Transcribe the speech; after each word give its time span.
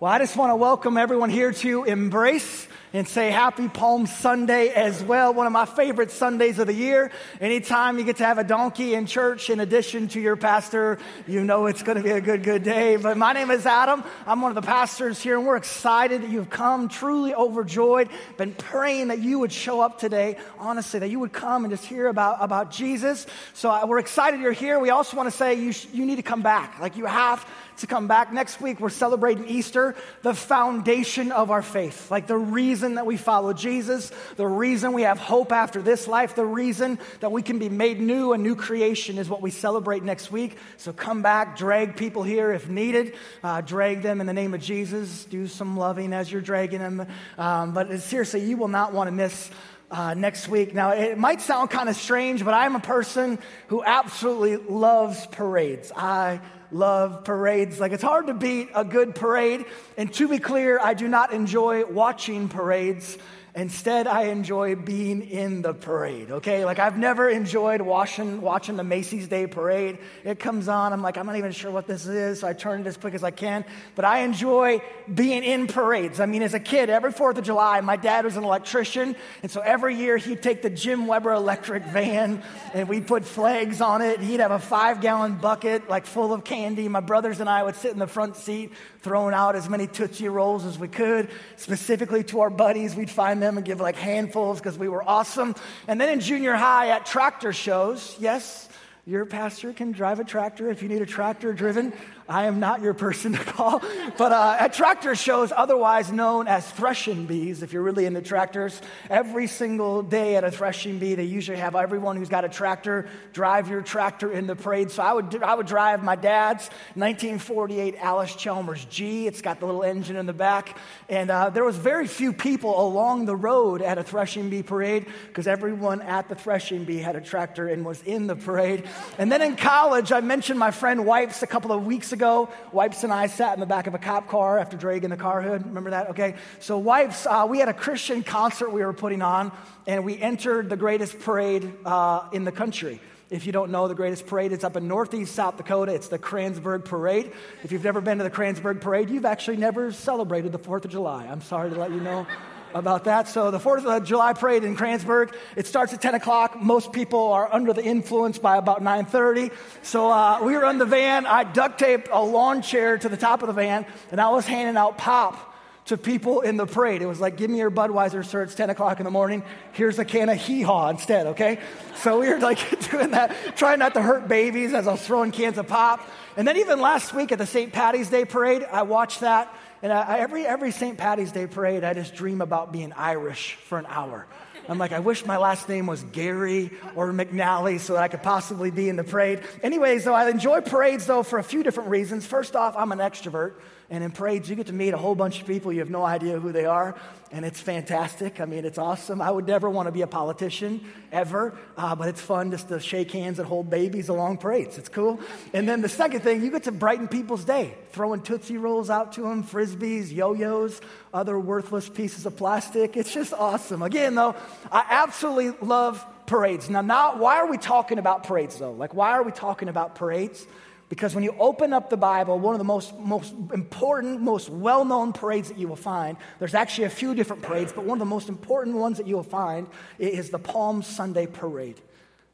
Well, 0.00 0.12
I 0.12 0.18
just 0.20 0.36
want 0.36 0.52
to 0.52 0.54
welcome 0.54 0.96
everyone 0.96 1.28
here 1.28 1.50
to 1.50 1.82
Embrace 1.82 2.68
and 2.92 3.06
say 3.06 3.32
happy 3.32 3.68
Palm 3.68 4.06
Sunday 4.06 4.68
as 4.68 5.02
well. 5.02 5.34
One 5.34 5.48
of 5.48 5.52
my 5.52 5.66
favorite 5.66 6.12
Sundays 6.12 6.60
of 6.60 6.68
the 6.68 6.72
year. 6.72 7.10
Anytime 7.40 7.98
you 7.98 8.04
get 8.04 8.18
to 8.18 8.24
have 8.24 8.38
a 8.38 8.44
donkey 8.44 8.94
in 8.94 9.06
church 9.06 9.50
in 9.50 9.58
addition 9.58 10.06
to 10.08 10.20
your 10.20 10.36
pastor, 10.36 10.98
you 11.26 11.42
know 11.42 11.66
it's 11.66 11.82
going 11.82 11.98
to 11.98 12.04
be 12.04 12.12
a 12.12 12.20
good, 12.20 12.44
good 12.44 12.62
day. 12.62 12.94
But 12.94 13.16
my 13.16 13.32
name 13.32 13.50
is 13.50 13.66
Adam. 13.66 14.04
I'm 14.24 14.40
one 14.40 14.50
of 14.50 14.54
the 14.54 14.66
pastors 14.66 15.20
here 15.20 15.36
and 15.36 15.44
we're 15.44 15.56
excited 15.56 16.22
that 16.22 16.30
you've 16.30 16.48
come, 16.48 16.88
truly 16.88 17.34
overjoyed. 17.34 18.08
Been 18.36 18.54
praying 18.54 19.08
that 19.08 19.18
you 19.18 19.40
would 19.40 19.52
show 19.52 19.80
up 19.80 19.98
today, 19.98 20.36
honestly, 20.58 21.00
that 21.00 21.10
you 21.10 21.18
would 21.18 21.32
come 21.32 21.64
and 21.64 21.72
just 21.72 21.84
hear 21.84 22.06
about, 22.06 22.38
about 22.40 22.70
Jesus. 22.70 23.26
So 23.52 23.68
uh, 23.68 23.84
we're 23.84 23.98
excited 23.98 24.38
you're 24.38 24.52
here. 24.52 24.78
We 24.78 24.90
also 24.90 25.16
want 25.16 25.28
to 25.28 25.36
say 25.36 25.54
you, 25.54 25.72
sh- 25.72 25.88
you 25.92 26.06
need 26.06 26.16
to 26.16 26.22
come 26.22 26.42
back. 26.42 26.78
Like 26.78 26.96
you 26.96 27.06
have 27.06 27.44
to 27.78 27.86
come 27.86 28.08
back. 28.08 28.32
Next 28.32 28.60
week, 28.60 28.80
we're 28.80 28.88
celebrating 28.88 29.46
Easter, 29.46 29.94
the 30.22 30.34
foundation 30.34 31.32
of 31.32 31.50
our 31.50 31.62
faith, 31.62 32.10
like 32.10 32.26
the 32.26 32.36
reason 32.36 32.94
that 32.96 33.06
we 33.06 33.16
follow 33.16 33.52
Jesus, 33.52 34.10
the 34.36 34.46
reason 34.46 34.92
we 34.92 35.02
have 35.02 35.18
hope 35.18 35.52
after 35.52 35.80
this 35.80 36.08
life, 36.08 36.34
the 36.34 36.44
reason 36.44 36.98
that 37.20 37.30
we 37.30 37.42
can 37.42 37.58
be 37.58 37.68
made 37.68 38.00
new, 38.00 38.32
a 38.32 38.38
new 38.38 38.56
creation 38.56 39.18
is 39.18 39.28
what 39.28 39.42
we 39.42 39.50
celebrate 39.50 40.02
next 40.02 40.32
week. 40.32 40.56
So 40.76 40.92
come 40.92 41.22
back, 41.22 41.56
drag 41.56 41.96
people 41.96 42.22
here 42.22 42.52
if 42.52 42.68
needed, 42.68 43.14
uh, 43.42 43.60
drag 43.60 44.02
them 44.02 44.20
in 44.20 44.26
the 44.26 44.32
name 44.32 44.54
of 44.54 44.60
Jesus, 44.60 45.24
do 45.24 45.46
some 45.46 45.76
loving 45.76 46.12
as 46.12 46.30
you're 46.30 46.40
dragging 46.40 46.80
them. 46.80 47.06
Um, 47.36 47.72
but 47.72 48.00
seriously, 48.00 48.44
you 48.44 48.56
will 48.56 48.68
not 48.68 48.92
want 48.92 49.08
to 49.08 49.12
miss. 49.12 49.50
Uh, 49.90 50.12
next 50.12 50.48
week. 50.48 50.74
Now, 50.74 50.90
it 50.90 51.16
might 51.16 51.40
sound 51.40 51.70
kind 51.70 51.88
of 51.88 51.96
strange, 51.96 52.44
but 52.44 52.52
I'm 52.52 52.76
a 52.76 52.80
person 52.80 53.38
who 53.68 53.82
absolutely 53.82 54.58
loves 54.58 55.26
parades. 55.28 55.90
I 55.96 56.42
love 56.70 57.24
parades. 57.24 57.80
Like, 57.80 57.92
it's 57.92 58.02
hard 58.02 58.26
to 58.26 58.34
beat 58.34 58.68
a 58.74 58.84
good 58.84 59.14
parade. 59.14 59.64
And 59.96 60.12
to 60.12 60.28
be 60.28 60.40
clear, 60.40 60.78
I 60.78 60.92
do 60.92 61.08
not 61.08 61.32
enjoy 61.32 61.86
watching 61.86 62.50
parades. 62.50 63.16
Instead, 63.58 64.06
I 64.06 64.26
enjoy 64.26 64.76
being 64.76 65.20
in 65.20 65.62
the 65.62 65.74
parade, 65.74 66.30
okay? 66.30 66.64
Like, 66.64 66.78
I've 66.78 66.96
never 66.96 67.28
enjoyed 67.28 67.80
watching, 67.80 68.40
watching 68.40 68.76
the 68.76 68.84
Macy's 68.84 69.26
Day 69.26 69.48
Parade. 69.48 69.98
It 70.22 70.38
comes 70.38 70.68
on, 70.68 70.92
I'm 70.92 71.02
like, 71.02 71.18
I'm 71.18 71.26
not 71.26 71.34
even 71.34 71.50
sure 71.50 71.72
what 71.72 71.88
this 71.88 72.06
is, 72.06 72.38
so 72.38 72.46
I 72.46 72.52
turn 72.52 72.82
it 72.82 72.86
as 72.86 72.96
quick 72.96 73.14
as 73.14 73.24
I 73.24 73.32
can. 73.32 73.64
But 73.96 74.04
I 74.04 74.20
enjoy 74.20 74.80
being 75.12 75.42
in 75.42 75.66
parades. 75.66 76.20
I 76.20 76.26
mean, 76.26 76.42
as 76.42 76.54
a 76.54 76.60
kid, 76.60 76.88
every 76.88 77.12
4th 77.12 77.38
of 77.38 77.44
July, 77.44 77.80
my 77.80 77.96
dad 77.96 78.24
was 78.24 78.36
an 78.36 78.44
electrician, 78.44 79.16
and 79.42 79.50
so 79.50 79.60
every 79.60 79.96
year 79.96 80.18
he'd 80.18 80.40
take 80.40 80.62
the 80.62 80.70
Jim 80.70 81.08
Weber 81.08 81.32
electric 81.32 81.82
van 81.82 82.44
and 82.74 82.88
we'd 82.88 83.08
put 83.08 83.24
flags 83.24 83.80
on 83.80 84.02
it. 84.02 84.20
He'd 84.20 84.38
have 84.38 84.52
a 84.52 84.60
five 84.60 85.00
gallon 85.00 85.34
bucket, 85.34 85.90
like 85.90 86.06
full 86.06 86.32
of 86.32 86.44
candy. 86.44 86.86
My 86.86 87.00
brothers 87.00 87.40
and 87.40 87.50
I 87.50 87.64
would 87.64 87.74
sit 87.74 87.90
in 87.90 87.98
the 87.98 88.06
front 88.06 88.36
seat, 88.36 88.70
throwing 89.00 89.34
out 89.34 89.56
as 89.56 89.68
many 89.68 89.88
Tootsie 89.88 90.28
Rolls 90.28 90.64
as 90.64 90.78
we 90.78 90.86
could, 90.86 91.28
specifically 91.56 92.22
to 92.24 92.40
our 92.42 92.50
buddies. 92.50 92.94
We'd 92.94 93.10
find 93.10 93.42
them 93.42 93.47
them 93.48 93.56
and 93.56 93.66
give 93.66 93.80
like 93.80 93.96
handfuls 93.96 94.58
because 94.60 94.78
we 94.78 94.88
were 94.88 95.02
awesome. 95.02 95.54
And 95.86 96.00
then 96.00 96.10
in 96.10 96.20
junior 96.20 96.54
high 96.54 96.90
at 96.90 97.06
tractor 97.06 97.52
shows, 97.52 98.16
yes, 98.20 98.67
your 99.08 99.24
pastor 99.24 99.72
can 99.72 99.92
drive 99.92 100.20
a 100.20 100.24
tractor 100.24 100.70
if 100.70 100.82
you 100.82 100.88
need 100.90 101.00
a 101.00 101.06
tractor 101.06 101.54
driven. 101.54 101.94
I 102.28 102.44
am 102.44 102.60
not 102.60 102.82
your 102.82 102.92
person 102.92 103.32
to 103.32 103.38
call. 103.38 103.80
But 104.18 104.32
uh, 104.32 104.56
at 104.60 104.74
tractor 104.74 105.14
shows, 105.14 105.50
otherwise 105.50 106.12
known 106.12 106.46
as 106.46 106.70
threshing 106.72 107.24
bees, 107.24 107.62
if 107.62 107.72
you're 107.72 107.82
really 107.82 108.04
into 108.04 108.20
tractors, 108.20 108.78
every 109.08 109.46
single 109.46 110.02
day 110.02 110.36
at 110.36 110.44
a 110.44 110.50
threshing 110.50 110.98
bee, 110.98 111.14
they 111.14 111.24
usually 111.24 111.56
have 111.56 111.74
everyone 111.74 112.18
who's 112.18 112.28
got 112.28 112.44
a 112.44 112.50
tractor 112.50 113.08
drive 113.32 113.70
your 113.70 113.80
tractor 113.80 114.30
in 114.30 114.46
the 114.46 114.54
parade. 114.54 114.90
So 114.90 115.02
I 115.02 115.14
would, 115.14 115.42
I 115.42 115.54
would 115.54 115.66
drive 115.66 116.04
my 116.04 116.14
dad's 116.14 116.68
1948 116.94 117.96
Allis-Chalmers 117.98 118.84
G. 118.90 119.26
It's 119.26 119.40
got 119.40 119.58
the 119.58 119.64
little 119.64 119.84
engine 119.84 120.16
in 120.16 120.26
the 120.26 120.34
back. 120.34 120.76
And 121.08 121.30
uh, 121.30 121.48
there 121.48 121.64
was 121.64 121.76
very 121.76 122.06
few 122.06 122.34
people 122.34 122.78
along 122.86 123.24
the 123.24 123.36
road 123.36 123.80
at 123.80 123.96
a 123.96 124.02
threshing 124.02 124.50
bee 124.50 124.62
parade 124.62 125.06
because 125.28 125.46
everyone 125.46 126.02
at 126.02 126.28
the 126.28 126.34
threshing 126.34 126.84
bee 126.84 126.98
had 126.98 127.16
a 127.16 127.22
tractor 127.22 127.68
and 127.68 127.86
was 127.86 128.02
in 128.02 128.26
the 128.26 128.36
parade. 128.36 128.86
And 129.18 129.30
then 129.30 129.42
in 129.42 129.56
college, 129.56 130.12
I 130.12 130.20
mentioned 130.20 130.58
my 130.58 130.70
friend 130.70 131.04
Wipes 131.04 131.42
a 131.42 131.46
couple 131.46 131.72
of 131.72 131.84
weeks 131.84 132.12
ago 132.12 132.48
Wipes 132.72 133.04
and 133.04 133.12
I 133.12 133.26
sat 133.26 133.54
in 133.54 133.60
the 133.60 133.66
back 133.66 133.86
of 133.86 133.94
a 133.94 133.98
cop 133.98 134.28
car 134.28 134.58
after 134.58 134.76
dragging 134.76 135.10
the 135.10 135.16
car 135.16 135.42
hood. 135.42 135.66
Remember 135.66 135.90
that? 135.90 136.10
Okay. 136.10 136.34
So, 136.60 136.78
Wipes, 136.78 137.26
uh, 137.26 137.46
we 137.48 137.58
had 137.58 137.68
a 137.68 137.74
Christian 137.74 138.22
concert 138.22 138.70
we 138.70 138.84
were 138.84 138.92
putting 138.92 139.22
on, 139.22 139.52
and 139.86 140.04
we 140.04 140.18
entered 140.18 140.68
the 140.68 140.76
greatest 140.76 141.18
parade 141.20 141.72
uh, 141.84 142.28
in 142.32 142.44
the 142.44 142.52
country. 142.52 143.00
If 143.30 143.44
you 143.44 143.52
don't 143.52 143.70
know, 143.70 143.88
the 143.88 143.94
greatest 143.94 144.26
parade 144.26 144.52
is 144.52 144.64
up 144.64 144.76
in 144.76 144.88
northeast 144.88 145.34
South 145.34 145.58
Dakota. 145.58 145.92
It's 145.94 146.08
the 146.08 146.18
Kranzburg 146.18 146.86
Parade. 146.86 147.32
If 147.62 147.72
you've 147.72 147.84
never 147.84 148.00
been 148.00 148.18
to 148.18 148.24
the 148.24 148.30
Kranzburg 148.30 148.80
Parade, 148.80 149.10
you've 149.10 149.26
actually 149.26 149.58
never 149.58 149.92
celebrated 149.92 150.52
the 150.52 150.58
4th 150.58 150.86
of 150.86 150.90
July. 150.90 151.26
I'm 151.26 151.42
sorry 151.42 151.68
to 151.68 151.76
let 151.76 151.90
you 151.90 152.00
know 152.00 152.26
about 152.74 153.04
that. 153.04 153.28
So 153.28 153.50
the 153.50 153.58
4th 153.58 153.84
of 153.84 154.04
July 154.04 154.32
parade 154.32 154.64
in 154.64 154.76
Kranzburg, 154.76 155.34
it 155.56 155.66
starts 155.66 155.92
at 155.92 156.00
10 156.00 156.14
o'clock. 156.14 156.60
Most 156.60 156.92
people 156.92 157.32
are 157.32 157.52
under 157.52 157.72
the 157.72 157.84
influence 157.84 158.38
by 158.38 158.56
about 158.56 158.82
9.30. 158.82 159.52
So 159.82 160.10
uh, 160.10 160.40
we 160.42 160.54
were 160.54 160.68
in 160.68 160.78
the 160.78 160.86
van. 160.86 161.26
I 161.26 161.44
duct 161.44 161.78
taped 161.78 162.08
a 162.10 162.22
lawn 162.22 162.62
chair 162.62 162.98
to 162.98 163.08
the 163.08 163.16
top 163.16 163.42
of 163.42 163.48
the 163.48 163.54
van, 163.54 163.86
and 164.10 164.20
I 164.20 164.30
was 164.30 164.46
handing 164.46 164.76
out 164.76 164.98
pop 164.98 165.48
to 165.88 165.96
people 165.96 166.42
in 166.42 166.58
the 166.58 166.66
parade. 166.66 167.00
It 167.00 167.06
was 167.06 167.18
like, 167.18 167.38
give 167.38 167.50
me 167.50 167.58
your 167.58 167.70
Budweiser, 167.70 168.22
sir. 168.24 168.42
It's 168.42 168.54
10 168.54 168.68
o'clock 168.68 169.00
in 169.00 169.04
the 169.04 169.10
morning. 169.10 169.42
Here's 169.72 169.98
a 169.98 170.04
can 170.04 170.28
of 170.28 170.36
hee 170.36 170.60
haw 170.60 170.90
instead, 170.90 171.28
okay? 171.28 171.60
So 171.96 172.20
we 172.20 172.28
were 172.28 172.38
like 172.38 172.58
doing 172.90 173.12
that, 173.12 173.34
trying 173.56 173.78
not 173.78 173.94
to 173.94 174.02
hurt 174.02 174.28
babies 174.28 174.74
as 174.74 174.86
I 174.86 174.92
was 174.92 175.02
throwing 175.02 175.30
cans 175.30 175.56
of 175.56 175.66
pop. 175.66 176.06
And 176.36 176.46
then 176.46 176.58
even 176.58 176.80
last 176.80 177.14
week 177.14 177.32
at 177.32 177.38
the 177.38 177.46
St. 177.46 177.72
Patty's 177.72 178.10
Day 178.10 178.26
parade, 178.26 178.64
I 178.70 178.82
watched 178.82 179.20
that. 179.20 179.52
And 179.82 179.92
I, 179.92 180.18
every, 180.18 180.44
every 180.46 180.72
St. 180.72 180.98
Patty's 180.98 181.30
Day 181.30 181.46
parade, 181.46 181.84
I 181.84 181.94
just 181.94 182.14
dream 182.14 182.40
about 182.40 182.72
being 182.72 182.92
Irish 182.92 183.54
for 183.54 183.78
an 183.78 183.86
hour. 183.88 184.26
I'm 184.68 184.76
like, 184.76 184.92
I 184.92 184.98
wish 184.98 185.24
my 185.24 185.38
last 185.38 185.68
name 185.68 185.86
was 185.86 186.02
Gary 186.12 186.70
or 186.94 187.10
McNally 187.12 187.80
so 187.80 187.94
that 187.94 188.02
I 188.02 188.08
could 188.08 188.22
possibly 188.22 188.70
be 188.70 188.90
in 188.90 188.96
the 188.96 189.04
parade. 189.04 189.40
Anyways, 189.62 190.04
though, 190.04 190.14
I 190.14 190.28
enjoy 190.28 190.60
parades, 190.60 191.06
though, 191.06 191.22
for 191.22 191.38
a 191.38 191.44
few 191.44 191.62
different 191.62 191.88
reasons. 191.88 192.26
First 192.26 192.54
off, 192.54 192.76
I'm 192.76 192.92
an 192.92 192.98
extrovert. 192.98 193.54
And 193.90 194.04
in 194.04 194.10
parades, 194.10 194.50
you 194.50 194.56
get 194.56 194.66
to 194.66 194.74
meet 194.74 194.92
a 194.92 194.98
whole 194.98 195.14
bunch 195.14 195.40
of 195.40 195.46
people. 195.46 195.72
You 195.72 195.78
have 195.78 195.88
no 195.88 196.04
idea 196.04 196.38
who 196.38 196.52
they 196.52 196.66
are. 196.66 196.94
And 197.32 197.42
it's 197.44 197.60
fantastic. 197.60 198.38
I 198.38 198.44
mean, 198.44 198.66
it's 198.66 198.76
awesome. 198.76 199.22
I 199.22 199.30
would 199.30 199.46
never 199.46 199.70
want 199.70 199.86
to 199.86 199.92
be 199.92 200.02
a 200.02 200.06
politician 200.06 200.84
ever, 201.10 201.56
uh, 201.76 201.94
but 201.94 202.08
it's 202.08 202.20
fun 202.20 202.50
just 202.50 202.68
to 202.68 202.80
shake 202.80 203.10
hands 203.12 203.38
and 203.38 203.48
hold 203.48 203.70
babies 203.70 204.10
along 204.10 204.38
parades. 204.38 204.76
It's 204.76 204.90
cool. 204.90 205.20
And 205.54 205.66
then 205.66 205.80
the 205.80 205.88
second 205.88 206.20
thing, 206.20 206.42
you 206.42 206.50
get 206.50 206.64
to 206.64 206.72
brighten 206.72 207.08
people's 207.08 207.44
day, 207.44 207.74
throwing 207.92 208.20
Tootsie 208.20 208.58
Rolls 208.58 208.90
out 208.90 209.12
to 209.14 209.22
them, 209.22 209.42
frisbees, 209.42 210.12
yo 210.12 210.34
yos, 210.34 210.82
other 211.14 211.38
worthless 211.38 211.88
pieces 211.88 212.26
of 212.26 212.36
plastic. 212.36 212.94
It's 212.94 213.12
just 213.12 213.32
awesome. 213.32 213.82
Again, 213.82 214.14
though, 214.14 214.36
I 214.70 214.84
absolutely 214.90 215.66
love 215.66 216.04
parades. 216.26 216.68
Now, 216.68 216.82
now, 216.82 217.16
why 217.16 217.38
are 217.38 217.50
we 217.50 217.56
talking 217.56 217.98
about 217.98 218.24
parades, 218.24 218.58
though? 218.58 218.72
Like, 218.72 218.92
why 218.92 219.12
are 219.12 219.22
we 219.22 219.32
talking 219.32 219.68
about 219.68 219.94
parades? 219.94 220.46
Because 220.88 221.14
when 221.14 221.22
you 221.22 221.34
open 221.38 221.72
up 221.72 221.90
the 221.90 221.96
Bible, 221.96 222.38
one 222.38 222.54
of 222.54 222.58
the 222.58 222.64
most, 222.64 222.98
most 222.98 223.34
important, 223.52 224.22
most 224.22 224.48
well 224.48 224.84
known 224.84 225.12
parades 225.12 225.48
that 225.48 225.58
you 225.58 225.68
will 225.68 225.76
find, 225.76 226.16
there's 226.38 226.54
actually 226.54 226.84
a 226.84 226.90
few 226.90 227.14
different 227.14 227.42
parades, 227.42 227.72
but 227.72 227.84
one 227.84 227.96
of 227.96 228.00
the 228.00 228.06
most 228.06 228.28
important 228.28 228.76
ones 228.76 228.96
that 228.96 229.06
you 229.06 229.16
will 229.16 229.22
find 229.22 229.66
is 229.98 230.30
the 230.30 230.38
Palm 230.38 230.82
Sunday 230.82 231.26
Parade. 231.26 231.80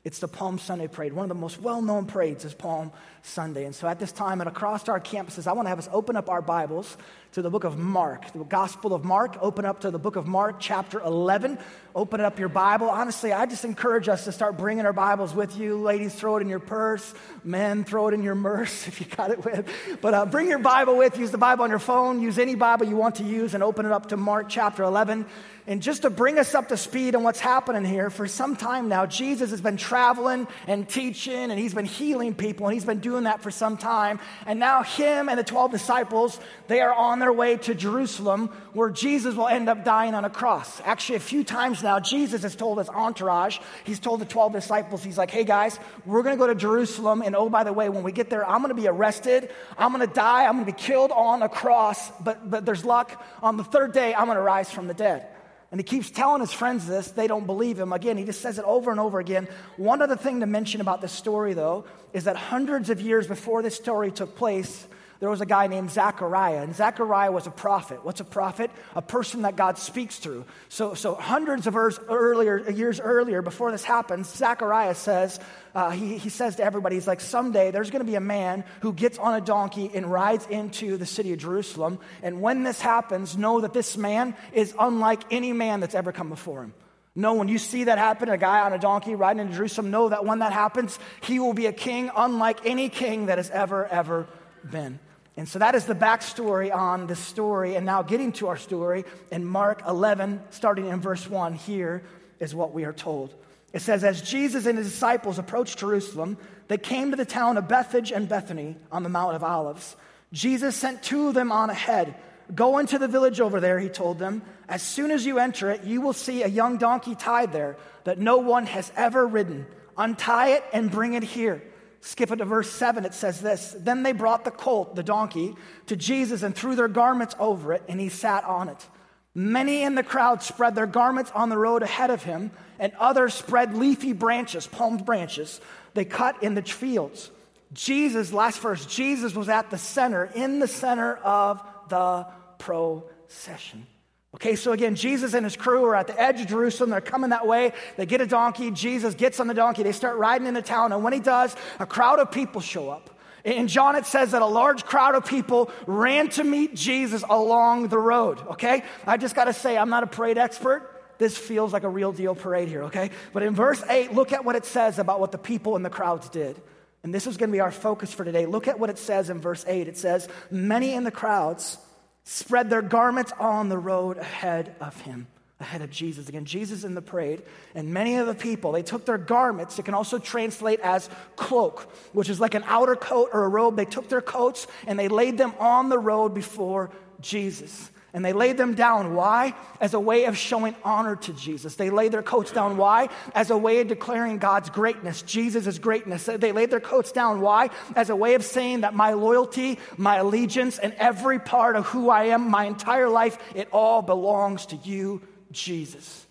It's 0.04 0.18
the 0.18 0.28
Palm 0.28 0.58
Sunday 0.58 0.86
Parade. 0.86 1.14
One 1.14 1.24
of 1.24 1.30
the 1.30 1.40
most 1.40 1.60
well 1.62 1.80
known 1.80 2.04
parades 2.04 2.44
is 2.44 2.52
Palm 2.52 2.92
Sunday. 3.22 3.64
And 3.64 3.74
so 3.74 3.88
at 3.88 3.98
this 3.98 4.12
time 4.12 4.42
and 4.42 4.48
across 4.48 4.86
our 4.88 5.00
campuses, 5.00 5.46
I 5.46 5.52
want 5.52 5.64
to 5.64 5.70
have 5.70 5.78
us 5.78 5.88
open 5.90 6.14
up 6.14 6.28
our 6.28 6.42
Bibles 6.42 6.98
to 7.34 7.42
the 7.42 7.50
book 7.50 7.64
of 7.64 7.76
Mark, 7.76 8.32
the 8.32 8.44
Gospel 8.44 8.94
of 8.94 9.04
Mark. 9.04 9.36
Open 9.40 9.64
up 9.64 9.80
to 9.80 9.90
the 9.90 9.98
book 9.98 10.14
of 10.14 10.24
Mark, 10.24 10.60
chapter 10.60 11.00
11. 11.00 11.58
Open 11.92 12.20
up 12.20 12.38
your 12.38 12.48
Bible. 12.48 12.88
Honestly, 12.88 13.32
I 13.32 13.46
just 13.46 13.64
encourage 13.64 14.08
us 14.08 14.24
to 14.24 14.32
start 14.32 14.56
bringing 14.56 14.86
our 14.86 14.92
Bibles 14.92 15.34
with 15.34 15.56
you. 15.56 15.76
Ladies, 15.76 16.14
throw 16.14 16.36
it 16.36 16.42
in 16.42 16.48
your 16.48 16.60
purse. 16.60 17.12
Men, 17.42 17.82
throw 17.82 18.06
it 18.06 18.14
in 18.14 18.22
your 18.22 18.36
purse 18.36 18.86
if 18.88 19.00
you 19.00 19.06
got 19.06 19.32
it 19.32 19.44
with. 19.44 19.68
But 20.00 20.14
uh, 20.14 20.26
bring 20.26 20.48
your 20.48 20.60
Bible 20.60 20.96
with. 20.96 21.18
Use 21.18 21.32
the 21.32 21.38
Bible 21.38 21.64
on 21.64 21.70
your 21.70 21.80
phone. 21.80 22.22
Use 22.22 22.38
any 22.38 22.54
Bible 22.54 22.86
you 22.86 22.96
want 22.96 23.16
to 23.16 23.24
use 23.24 23.54
and 23.54 23.64
open 23.64 23.84
it 23.84 23.90
up 23.90 24.10
to 24.10 24.16
Mark, 24.16 24.48
chapter 24.48 24.84
11. 24.84 25.26
And 25.66 25.80
just 25.80 26.02
to 26.02 26.10
bring 26.10 26.38
us 26.38 26.54
up 26.54 26.68
to 26.68 26.76
speed 26.76 27.14
on 27.14 27.22
what's 27.22 27.40
happening 27.40 27.86
here, 27.86 28.10
for 28.10 28.26
some 28.28 28.54
time 28.54 28.88
now, 28.88 29.06
Jesus 29.06 29.50
has 29.50 29.62
been 29.62 29.78
traveling 29.78 30.46
and 30.66 30.86
teaching, 30.86 31.50
and 31.50 31.58
he's 31.58 31.72
been 31.72 31.86
healing 31.86 32.34
people, 32.34 32.66
and 32.66 32.74
he's 32.74 32.84
been 32.84 33.00
doing 33.00 33.24
that 33.24 33.40
for 33.40 33.50
some 33.50 33.78
time. 33.78 34.20
And 34.46 34.60
now, 34.60 34.82
him 34.82 35.30
and 35.30 35.38
the 35.38 35.44
12 35.44 35.70
disciples, 35.70 36.38
they 36.68 36.80
are 36.80 36.92
on 36.92 37.18
their 37.24 37.32
way 37.32 37.56
to 37.56 37.74
Jerusalem, 37.74 38.48
where 38.74 38.90
Jesus 38.90 39.34
will 39.34 39.48
end 39.48 39.70
up 39.70 39.82
dying 39.82 40.14
on 40.14 40.26
a 40.26 40.30
cross. 40.30 40.82
Actually, 40.84 41.16
a 41.16 41.20
few 41.20 41.42
times 41.42 41.82
now, 41.82 41.98
Jesus 41.98 42.42
has 42.42 42.54
told 42.54 42.76
his 42.76 42.90
entourage, 42.90 43.58
he's 43.84 43.98
told 43.98 44.20
the 44.20 44.26
12 44.26 44.52
disciples, 44.52 45.02
he's 45.02 45.16
like, 45.16 45.30
hey 45.30 45.44
guys, 45.44 45.78
we're 46.04 46.22
going 46.22 46.36
to 46.36 46.38
go 46.38 46.46
to 46.46 46.54
Jerusalem, 46.54 47.22
and 47.22 47.34
oh, 47.34 47.48
by 47.48 47.64
the 47.64 47.72
way, 47.72 47.88
when 47.88 48.02
we 48.02 48.12
get 48.12 48.28
there, 48.28 48.46
I'm 48.46 48.58
going 48.58 48.74
to 48.76 48.80
be 48.80 48.88
arrested, 48.88 49.50
I'm 49.78 49.90
going 49.90 50.06
to 50.06 50.14
die, 50.14 50.44
I'm 50.44 50.56
going 50.56 50.66
to 50.66 50.72
be 50.72 50.78
killed 50.78 51.12
on 51.12 51.40
a 51.40 51.48
cross, 51.48 52.10
but, 52.20 52.50
but 52.50 52.66
there's 52.66 52.84
luck. 52.84 53.24
On 53.42 53.56
the 53.56 53.64
third 53.64 53.92
day, 53.92 54.14
I'm 54.14 54.26
going 54.26 54.36
to 54.36 54.42
rise 54.42 54.70
from 54.70 54.86
the 54.86 54.94
dead. 54.94 55.26
And 55.70 55.80
he 55.80 55.84
keeps 55.84 56.10
telling 56.10 56.40
his 56.40 56.52
friends 56.52 56.86
this. 56.86 57.10
They 57.10 57.26
don't 57.26 57.46
believe 57.46 57.80
him. 57.80 57.92
Again, 57.92 58.16
he 58.16 58.24
just 58.24 58.40
says 58.40 58.60
it 58.60 58.64
over 58.64 58.92
and 58.92 59.00
over 59.00 59.18
again. 59.18 59.48
One 59.76 60.02
other 60.02 60.14
thing 60.14 60.38
to 60.40 60.46
mention 60.46 60.80
about 60.80 61.00
this 61.00 61.10
story, 61.10 61.54
though, 61.54 61.86
is 62.12 62.24
that 62.24 62.36
hundreds 62.36 62.90
of 62.90 63.00
years 63.00 63.26
before 63.26 63.60
this 63.60 63.74
story 63.74 64.12
took 64.12 64.36
place, 64.36 64.86
there 65.24 65.30
was 65.30 65.40
a 65.40 65.46
guy 65.46 65.68
named 65.68 65.90
Zechariah, 65.90 66.62
and 66.62 66.76
Zechariah 66.76 67.32
was 67.32 67.46
a 67.46 67.50
prophet. 67.50 68.04
What's 68.04 68.20
a 68.20 68.24
prophet? 68.24 68.70
A 68.94 69.00
person 69.00 69.40
that 69.40 69.56
God 69.56 69.78
speaks 69.78 70.18
through. 70.18 70.44
So, 70.68 70.92
so 70.92 71.14
hundreds 71.14 71.66
of 71.66 71.72
years 71.72 71.98
earlier, 72.10 72.70
years 72.70 73.00
earlier, 73.00 73.40
before 73.40 73.72
this 73.72 73.84
happens, 73.84 74.28
Zechariah 74.28 74.94
says, 74.94 75.40
uh, 75.74 75.92
he, 75.92 76.18
he 76.18 76.28
says 76.28 76.56
to 76.56 76.62
everybody, 76.62 76.96
he's 76.96 77.06
like, 77.06 77.22
someday 77.22 77.70
there's 77.70 77.90
going 77.90 78.04
to 78.04 78.06
be 78.06 78.16
a 78.16 78.20
man 78.20 78.64
who 78.82 78.92
gets 78.92 79.16
on 79.16 79.34
a 79.34 79.40
donkey 79.40 79.90
and 79.94 80.12
rides 80.12 80.46
into 80.48 80.98
the 80.98 81.06
city 81.06 81.32
of 81.32 81.38
Jerusalem. 81.38 82.00
And 82.22 82.42
when 82.42 82.62
this 82.62 82.82
happens, 82.82 83.34
know 83.34 83.62
that 83.62 83.72
this 83.72 83.96
man 83.96 84.36
is 84.52 84.74
unlike 84.78 85.22
any 85.30 85.54
man 85.54 85.80
that's 85.80 85.94
ever 85.94 86.12
come 86.12 86.28
before 86.28 86.64
him. 86.64 86.74
Know 87.14 87.32
when 87.32 87.48
you 87.48 87.56
see 87.56 87.84
that 87.84 87.96
happen, 87.96 88.28
a 88.28 88.36
guy 88.36 88.60
on 88.60 88.74
a 88.74 88.78
donkey 88.78 89.14
riding 89.14 89.40
into 89.40 89.54
Jerusalem, 89.54 89.90
know 89.90 90.10
that 90.10 90.26
when 90.26 90.40
that 90.40 90.52
happens, 90.52 90.98
he 91.22 91.38
will 91.38 91.54
be 91.54 91.64
a 91.64 91.72
king 91.72 92.10
unlike 92.14 92.66
any 92.66 92.90
king 92.90 93.24
that 93.26 93.38
has 93.38 93.48
ever, 93.48 93.86
ever 93.86 94.26
been. 94.70 94.98
And 95.36 95.48
so 95.48 95.58
that 95.58 95.74
is 95.74 95.84
the 95.84 95.94
backstory 95.94 96.74
on 96.74 97.06
this 97.06 97.18
story. 97.18 97.74
And 97.74 97.84
now 97.84 98.02
getting 98.02 98.32
to 98.32 98.48
our 98.48 98.56
story 98.56 99.04
in 99.32 99.44
Mark 99.44 99.82
11, 99.86 100.40
starting 100.50 100.86
in 100.86 101.00
verse 101.00 101.28
1, 101.28 101.54
here 101.54 102.02
is 102.38 102.54
what 102.54 102.72
we 102.72 102.84
are 102.84 102.92
told. 102.92 103.34
It 103.72 103.82
says, 103.82 104.04
As 104.04 104.22
Jesus 104.22 104.66
and 104.66 104.78
his 104.78 104.90
disciples 104.90 105.38
approached 105.38 105.78
Jerusalem, 105.78 106.38
they 106.68 106.78
came 106.78 107.10
to 107.10 107.16
the 107.16 107.24
town 107.24 107.56
of 107.56 107.66
Bethphage 107.66 108.12
and 108.12 108.28
Bethany 108.28 108.76
on 108.92 109.02
the 109.02 109.08
Mount 109.08 109.34
of 109.34 109.42
Olives. 109.42 109.96
Jesus 110.32 110.76
sent 110.76 111.02
two 111.02 111.28
of 111.28 111.34
them 111.34 111.50
on 111.50 111.70
ahead 111.70 112.14
Go 112.52 112.78
into 112.78 112.98
the 112.98 113.08
village 113.08 113.40
over 113.40 113.60
there, 113.60 113.78
he 113.78 113.88
told 113.88 114.18
them. 114.18 114.42
As 114.68 114.82
soon 114.82 115.10
as 115.10 115.24
you 115.24 115.38
enter 115.38 115.70
it, 115.70 115.84
you 115.84 116.00
will 116.00 116.12
see 116.12 116.42
a 116.42 116.48
young 116.48 116.76
donkey 116.76 117.14
tied 117.14 117.52
there 117.52 117.76
that 118.04 118.18
no 118.18 118.38
one 118.38 118.66
has 118.66 118.92
ever 118.96 119.26
ridden. 119.26 119.66
Untie 119.96 120.50
it 120.50 120.64
and 120.72 120.90
bring 120.90 121.14
it 121.14 121.22
here. 121.22 121.62
Skip 122.06 122.30
it 122.30 122.36
to 122.36 122.44
verse 122.44 122.70
7. 122.70 123.06
It 123.06 123.14
says 123.14 123.40
this 123.40 123.74
Then 123.78 124.02
they 124.02 124.12
brought 124.12 124.44
the 124.44 124.50
colt, 124.50 124.94
the 124.94 125.02
donkey, 125.02 125.54
to 125.86 125.96
Jesus 125.96 126.42
and 126.42 126.54
threw 126.54 126.76
their 126.76 126.86
garments 126.86 127.34
over 127.38 127.72
it, 127.72 127.82
and 127.88 127.98
he 127.98 128.10
sat 128.10 128.44
on 128.44 128.68
it. 128.68 128.86
Many 129.34 129.82
in 129.82 129.94
the 129.94 130.02
crowd 130.02 130.42
spread 130.42 130.74
their 130.74 130.86
garments 130.86 131.32
on 131.34 131.48
the 131.48 131.56
road 131.56 131.82
ahead 131.82 132.10
of 132.10 132.22
him, 132.22 132.50
and 132.78 132.92
others 132.98 133.32
spread 133.32 133.74
leafy 133.74 134.12
branches, 134.12 134.66
palm 134.66 134.98
branches, 134.98 135.62
they 135.94 136.04
cut 136.04 136.42
in 136.42 136.54
the 136.54 136.62
fields. 136.62 137.30
Jesus, 137.72 138.34
last 138.34 138.60
verse, 138.60 138.84
Jesus 138.84 139.34
was 139.34 139.48
at 139.48 139.70
the 139.70 139.78
center, 139.78 140.30
in 140.34 140.58
the 140.58 140.68
center 140.68 141.16
of 141.16 141.62
the 141.88 142.26
procession. 142.58 143.86
Okay, 144.34 144.56
so 144.56 144.72
again, 144.72 144.96
Jesus 144.96 145.32
and 145.32 145.44
his 145.46 145.56
crew 145.56 145.84
are 145.84 145.94
at 145.94 146.08
the 146.08 146.20
edge 146.20 146.40
of 146.40 146.48
Jerusalem. 146.48 146.90
They're 146.90 147.00
coming 147.00 147.30
that 147.30 147.46
way. 147.46 147.72
They 147.96 148.04
get 148.04 148.20
a 148.20 148.26
donkey. 148.26 148.72
Jesus 148.72 149.14
gets 149.14 149.38
on 149.38 149.46
the 149.46 149.54
donkey. 149.54 149.84
They 149.84 149.92
start 149.92 150.16
riding 150.16 150.48
into 150.48 150.60
town. 150.60 150.92
And 150.92 151.04
when 151.04 151.12
he 151.12 151.20
does, 151.20 151.54
a 151.78 151.86
crowd 151.86 152.18
of 152.18 152.32
people 152.32 152.60
show 152.60 152.90
up. 152.90 153.10
In 153.44 153.68
John, 153.68 153.94
it 153.94 154.06
says 154.06 154.32
that 154.32 154.42
a 154.42 154.46
large 154.46 154.84
crowd 154.84 155.14
of 155.14 155.24
people 155.24 155.70
ran 155.86 156.30
to 156.30 156.42
meet 156.42 156.74
Jesus 156.74 157.22
along 157.28 157.88
the 157.88 157.98
road. 157.98 158.40
Okay, 158.52 158.82
I 159.06 159.18
just 159.18 159.36
got 159.36 159.44
to 159.44 159.52
say, 159.52 159.78
I'm 159.78 159.90
not 159.90 160.02
a 160.02 160.06
parade 160.08 160.38
expert. 160.38 160.90
This 161.18 161.38
feels 161.38 161.72
like 161.72 161.84
a 161.84 161.88
real 161.88 162.10
deal 162.10 162.34
parade 162.34 162.68
here, 162.68 162.84
okay? 162.84 163.10
But 163.32 163.44
in 163.44 163.54
verse 163.54 163.84
8, 163.88 164.14
look 164.14 164.32
at 164.32 164.44
what 164.44 164.56
it 164.56 164.64
says 164.64 164.98
about 164.98 165.20
what 165.20 165.30
the 165.30 165.38
people 165.38 165.76
in 165.76 165.84
the 165.84 165.90
crowds 165.90 166.28
did. 166.28 166.60
And 167.04 167.14
this 167.14 167.28
is 167.28 167.36
going 167.36 167.50
to 167.50 167.52
be 167.52 167.60
our 167.60 167.70
focus 167.70 168.12
for 168.12 168.24
today. 168.24 168.46
Look 168.46 168.66
at 168.66 168.80
what 168.80 168.90
it 168.90 168.98
says 168.98 169.30
in 169.30 169.40
verse 169.40 169.64
8. 169.68 169.86
It 169.86 169.96
says, 169.96 170.26
Many 170.50 170.92
in 170.92 171.04
the 171.04 171.12
crowds 171.12 171.78
spread 172.24 172.70
their 172.70 172.82
garments 172.82 173.32
on 173.38 173.68
the 173.68 173.78
road 173.78 174.18
ahead 174.18 174.74
of 174.80 175.00
him, 175.02 175.26
ahead 175.60 175.82
of 175.82 175.90
Jesus. 175.90 176.28
Again, 176.28 176.44
Jesus 176.44 176.84
in 176.84 176.94
the 176.94 177.02
parade. 177.02 177.42
And 177.74 177.92
many 177.92 178.16
of 178.16 178.26
the 178.26 178.34
people, 178.34 178.72
they 178.72 178.82
took 178.82 179.04
their 179.04 179.18
garments. 179.18 179.78
It 179.78 179.84
can 179.84 179.94
also 179.94 180.18
translate 180.18 180.80
as 180.80 181.08
cloak, 181.36 181.82
which 182.12 182.28
is 182.28 182.40
like 182.40 182.54
an 182.54 182.64
outer 182.66 182.96
coat 182.96 183.30
or 183.32 183.44
a 183.44 183.48
robe. 183.48 183.76
They 183.76 183.84
took 183.84 184.08
their 184.08 184.22
coats 184.22 184.66
and 184.86 184.98
they 184.98 185.08
laid 185.08 185.38
them 185.38 185.54
on 185.58 185.88
the 185.88 185.98
road 185.98 186.34
before 186.34 186.90
Jesus 187.20 187.90
and 188.14 188.24
they 188.24 188.32
laid 188.32 188.56
them 188.56 188.74
down. 188.74 189.14
Why? 189.14 189.54
As 189.80 189.92
a 189.92 190.00
way 190.00 190.24
of 190.26 190.38
showing 190.38 190.76
honor 190.84 191.16
to 191.16 191.32
Jesus. 191.32 191.74
They 191.74 191.90
laid 191.90 192.12
their 192.12 192.22
coats 192.22 192.52
down. 192.52 192.76
Why? 192.76 193.08
As 193.34 193.50
a 193.50 193.58
way 193.58 193.80
of 193.80 193.88
declaring 193.88 194.38
God's 194.38 194.70
greatness, 194.70 195.20
Jesus' 195.22 195.78
greatness. 195.78 196.26
They 196.26 196.52
laid 196.52 196.70
their 196.70 196.80
coats 196.80 197.10
down. 197.10 197.40
Why? 197.40 197.70
As 197.96 198.10
a 198.10 198.16
way 198.16 198.34
of 198.34 198.44
saying 198.44 198.82
that 198.82 198.94
my 198.94 199.14
loyalty, 199.14 199.80
my 199.96 200.16
allegiance, 200.18 200.78
and 200.78 200.94
every 200.94 201.40
part 201.40 201.74
of 201.74 201.86
who 201.86 202.08
I 202.08 202.26
am, 202.26 202.48
my 202.48 202.64
entire 202.64 203.08
life, 203.08 203.36
it 203.54 203.68
all 203.72 204.00
belongs 204.00 204.66
to 204.66 204.76
you, 204.76 205.20
Jesus. 205.50 206.23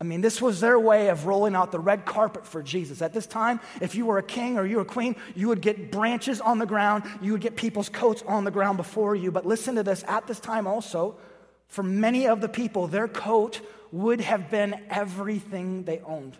I 0.00 0.04
mean, 0.04 0.20
this 0.20 0.42
was 0.42 0.60
their 0.60 0.78
way 0.78 1.08
of 1.08 1.26
rolling 1.26 1.54
out 1.54 1.70
the 1.70 1.78
red 1.78 2.04
carpet 2.04 2.46
for 2.46 2.62
Jesus. 2.62 3.00
At 3.00 3.12
this 3.12 3.26
time, 3.26 3.60
if 3.80 3.94
you 3.94 4.06
were 4.06 4.18
a 4.18 4.22
king 4.22 4.58
or 4.58 4.66
you 4.66 4.76
were 4.76 4.82
a 4.82 4.86
queen, 4.86 5.16
you 5.34 5.48
would 5.48 5.60
get 5.60 5.92
branches 5.92 6.40
on 6.40 6.58
the 6.58 6.66
ground, 6.66 7.04
you 7.22 7.32
would 7.32 7.40
get 7.40 7.56
people's 7.56 7.88
coats 7.88 8.22
on 8.26 8.44
the 8.44 8.50
ground 8.50 8.76
before 8.76 9.14
you. 9.14 9.30
But 9.30 9.46
listen 9.46 9.76
to 9.76 9.82
this 9.82 10.04
at 10.08 10.26
this 10.26 10.40
time 10.40 10.66
also, 10.66 11.16
for 11.68 11.82
many 11.82 12.26
of 12.26 12.40
the 12.40 12.48
people, 12.48 12.88
their 12.88 13.08
coat 13.08 13.60
would 13.92 14.20
have 14.20 14.50
been 14.50 14.74
everything 14.90 15.84
they 15.84 16.00
owned. 16.00 16.36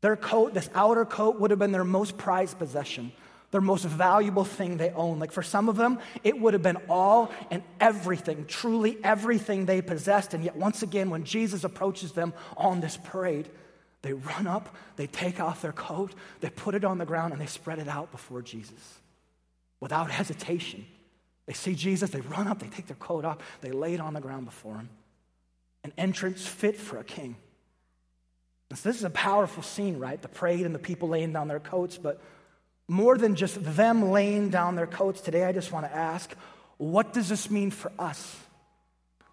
Their 0.00 0.16
coat, 0.16 0.54
this 0.54 0.70
outer 0.74 1.04
coat, 1.04 1.40
would 1.40 1.50
have 1.50 1.58
been 1.58 1.72
their 1.72 1.84
most 1.84 2.16
prized 2.16 2.58
possession 2.58 3.12
their 3.50 3.60
most 3.60 3.84
valuable 3.84 4.44
thing 4.44 4.76
they 4.76 4.90
own. 4.90 5.18
Like 5.18 5.32
for 5.32 5.42
some 5.42 5.68
of 5.68 5.76
them, 5.76 5.98
it 6.24 6.38
would 6.38 6.52
have 6.52 6.62
been 6.62 6.78
all 6.88 7.30
and 7.50 7.62
everything, 7.80 8.44
truly 8.46 8.98
everything 9.04 9.66
they 9.66 9.82
possessed. 9.82 10.34
And 10.34 10.44
yet, 10.44 10.56
once 10.56 10.82
again, 10.82 11.10
when 11.10 11.24
Jesus 11.24 11.64
approaches 11.64 12.12
them 12.12 12.34
on 12.56 12.80
this 12.80 12.96
parade, 12.96 13.48
they 14.02 14.12
run 14.12 14.46
up, 14.46 14.74
they 14.96 15.06
take 15.06 15.40
off 15.40 15.62
their 15.62 15.72
coat, 15.72 16.14
they 16.40 16.50
put 16.50 16.74
it 16.74 16.84
on 16.84 16.98
the 16.98 17.06
ground, 17.06 17.32
and 17.32 17.40
they 17.40 17.46
spread 17.46 17.78
it 17.78 17.88
out 17.88 18.12
before 18.12 18.42
Jesus 18.42 19.00
without 19.80 20.10
hesitation. 20.10 20.86
They 21.46 21.52
see 21.52 21.74
Jesus, 21.74 22.10
they 22.10 22.20
run 22.20 22.48
up, 22.48 22.58
they 22.58 22.68
take 22.68 22.86
their 22.86 22.96
coat 22.96 23.24
off, 23.24 23.38
they 23.60 23.70
lay 23.70 23.94
it 23.94 24.00
on 24.00 24.14
the 24.14 24.20
ground 24.20 24.46
before 24.46 24.76
him. 24.76 24.88
An 25.84 25.92
entrance 25.96 26.46
fit 26.46 26.76
for 26.76 26.98
a 26.98 27.04
king. 27.04 27.36
So 28.74 28.88
this 28.88 28.96
is 28.96 29.04
a 29.04 29.10
powerful 29.10 29.62
scene, 29.62 29.98
right? 29.98 30.20
The 30.20 30.28
parade 30.28 30.66
and 30.66 30.74
the 30.74 30.80
people 30.80 31.08
laying 31.08 31.32
down 31.32 31.46
their 31.46 31.60
coats, 31.60 31.98
but 31.98 32.20
more 32.88 33.18
than 33.18 33.34
just 33.34 33.62
them 33.62 34.10
laying 34.10 34.48
down 34.50 34.76
their 34.76 34.86
coats 34.86 35.20
today, 35.20 35.44
I 35.44 35.52
just 35.52 35.72
want 35.72 35.86
to 35.86 35.94
ask, 35.94 36.32
what 36.78 37.12
does 37.12 37.28
this 37.28 37.50
mean 37.50 37.70
for 37.70 37.90
us? 37.98 38.36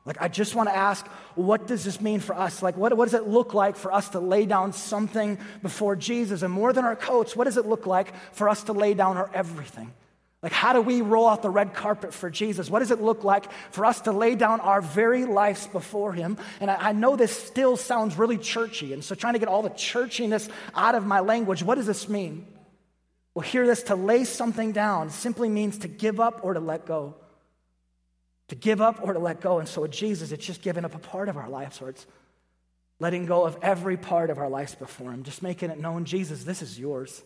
Like, 0.05 0.21
I 0.21 0.27
just 0.27 0.53
want 0.53 0.67
to 0.67 0.75
ask, 0.75 1.07
what 1.35 1.65
does 1.65 1.85
this 1.85 2.01
mean 2.01 2.19
for 2.19 2.35
us? 2.35 2.61
Like, 2.61 2.75
what, 2.75 2.95
what 2.97 3.05
does 3.05 3.13
it 3.13 3.27
look 3.27 3.53
like 3.53 3.77
for 3.77 3.93
us 3.93 4.09
to 4.09 4.19
lay 4.19 4.45
down 4.45 4.73
something 4.73 5.37
before 5.61 5.95
Jesus? 5.95 6.41
And 6.41 6.53
more 6.53 6.73
than 6.73 6.83
our 6.83 6.95
coats, 6.95 7.35
what 7.35 7.45
does 7.45 7.55
it 7.55 7.65
look 7.65 7.85
like 7.85 8.13
for 8.33 8.49
us 8.49 8.63
to 8.63 8.73
lay 8.73 8.95
down 8.95 9.15
our 9.15 9.29
everything? 9.33 9.93
Like, 10.41 10.51
how 10.51 10.73
do 10.73 10.81
we 10.81 11.01
roll 11.01 11.29
out 11.29 11.41
the 11.41 11.49
red 11.49 11.73
carpet 11.73 12.13
for 12.13 12.29
Jesus? 12.29 12.69
What 12.69 12.79
does 12.79 12.91
it 12.91 12.99
look 12.99 13.23
like 13.23 13.49
for 13.71 13.85
us 13.85 14.01
to 14.01 14.11
lay 14.11 14.35
down 14.35 14.59
our 14.59 14.81
very 14.81 15.23
lives 15.23 15.67
before 15.67 16.11
Him? 16.11 16.37
And 16.59 16.69
I, 16.69 16.89
I, 16.89 16.91
know 16.91 17.15
this 17.15 17.31
still 17.31 17.77
sounds 17.77 18.17
really 18.17 18.37
churchy, 18.37 18.91
and 18.91 19.01
so 19.01 19.15
trying 19.15 19.33
to 19.33 19.39
get 19.39 19.47
all 19.47 19.61
the 19.61 19.69
churchiness 19.69 20.49
out 20.75 20.95
of 20.95 21.05
my 21.05 21.21
language, 21.21 21.63
what 21.63 21.75
does 21.75 21.85
this 21.85 22.09
mean? 22.09 22.45
Well, 23.35 23.43
hear 23.43 23.65
this 23.65 23.83
to 23.83 23.95
lay 23.95 24.25
something 24.25 24.71
down 24.71 25.09
simply 25.09 25.49
means 25.49 25.79
to 25.79 25.87
give 25.87 26.19
up 26.19 26.41
or 26.43 26.53
to 26.53 26.59
let 26.59 26.85
go. 26.85 27.15
To 28.49 28.55
give 28.55 28.81
up 28.81 28.99
or 29.01 29.13
to 29.13 29.19
let 29.19 29.41
go. 29.41 29.59
And 29.59 29.67
so 29.67 29.81
with 29.81 29.91
Jesus, 29.91 30.31
it's 30.31 30.45
just 30.45 30.61
giving 30.61 30.85
up 30.85 30.93
a 30.93 30.99
part 30.99 31.29
of 31.29 31.37
our 31.37 31.49
lives, 31.49 31.81
or 31.81 31.89
it's 31.89 32.05
letting 32.99 33.25
go 33.25 33.45
of 33.45 33.57
every 33.61 33.97
part 33.97 34.29
of 34.29 34.37
our 34.37 34.49
lives 34.49 34.75
before 34.75 35.11
Him, 35.11 35.23
just 35.23 35.41
making 35.41 35.71
it 35.71 35.79
known 35.79 36.05
Jesus, 36.05 36.43
this 36.43 36.61
is 36.61 36.79
yours. 36.79 37.23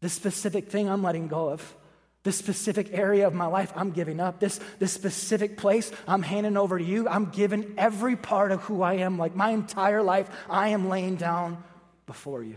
This 0.00 0.12
specific 0.12 0.70
thing 0.70 0.88
I'm 0.88 1.02
letting 1.02 1.28
go 1.28 1.50
of. 1.50 1.74
This 2.22 2.36
specific 2.36 2.90
area 2.92 3.26
of 3.26 3.34
my 3.34 3.46
life, 3.46 3.72
I'm 3.76 3.92
giving 3.92 4.20
up. 4.20 4.40
This, 4.40 4.58
this 4.78 4.92
specific 4.92 5.56
place, 5.56 5.92
I'm 6.08 6.22
handing 6.22 6.56
over 6.56 6.78
to 6.78 6.84
you. 6.84 7.08
I'm 7.08 7.26
giving 7.26 7.74
every 7.78 8.16
part 8.16 8.52
of 8.52 8.62
who 8.62 8.82
I 8.82 8.94
am, 8.94 9.16
like 9.16 9.34
my 9.34 9.50
entire 9.50 10.02
life, 10.02 10.28
I 10.48 10.68
am 10.68 10.88
laying 10.88 11.16
down 11.16 11.62
before 12.06 12.42
you. 12.42 12.56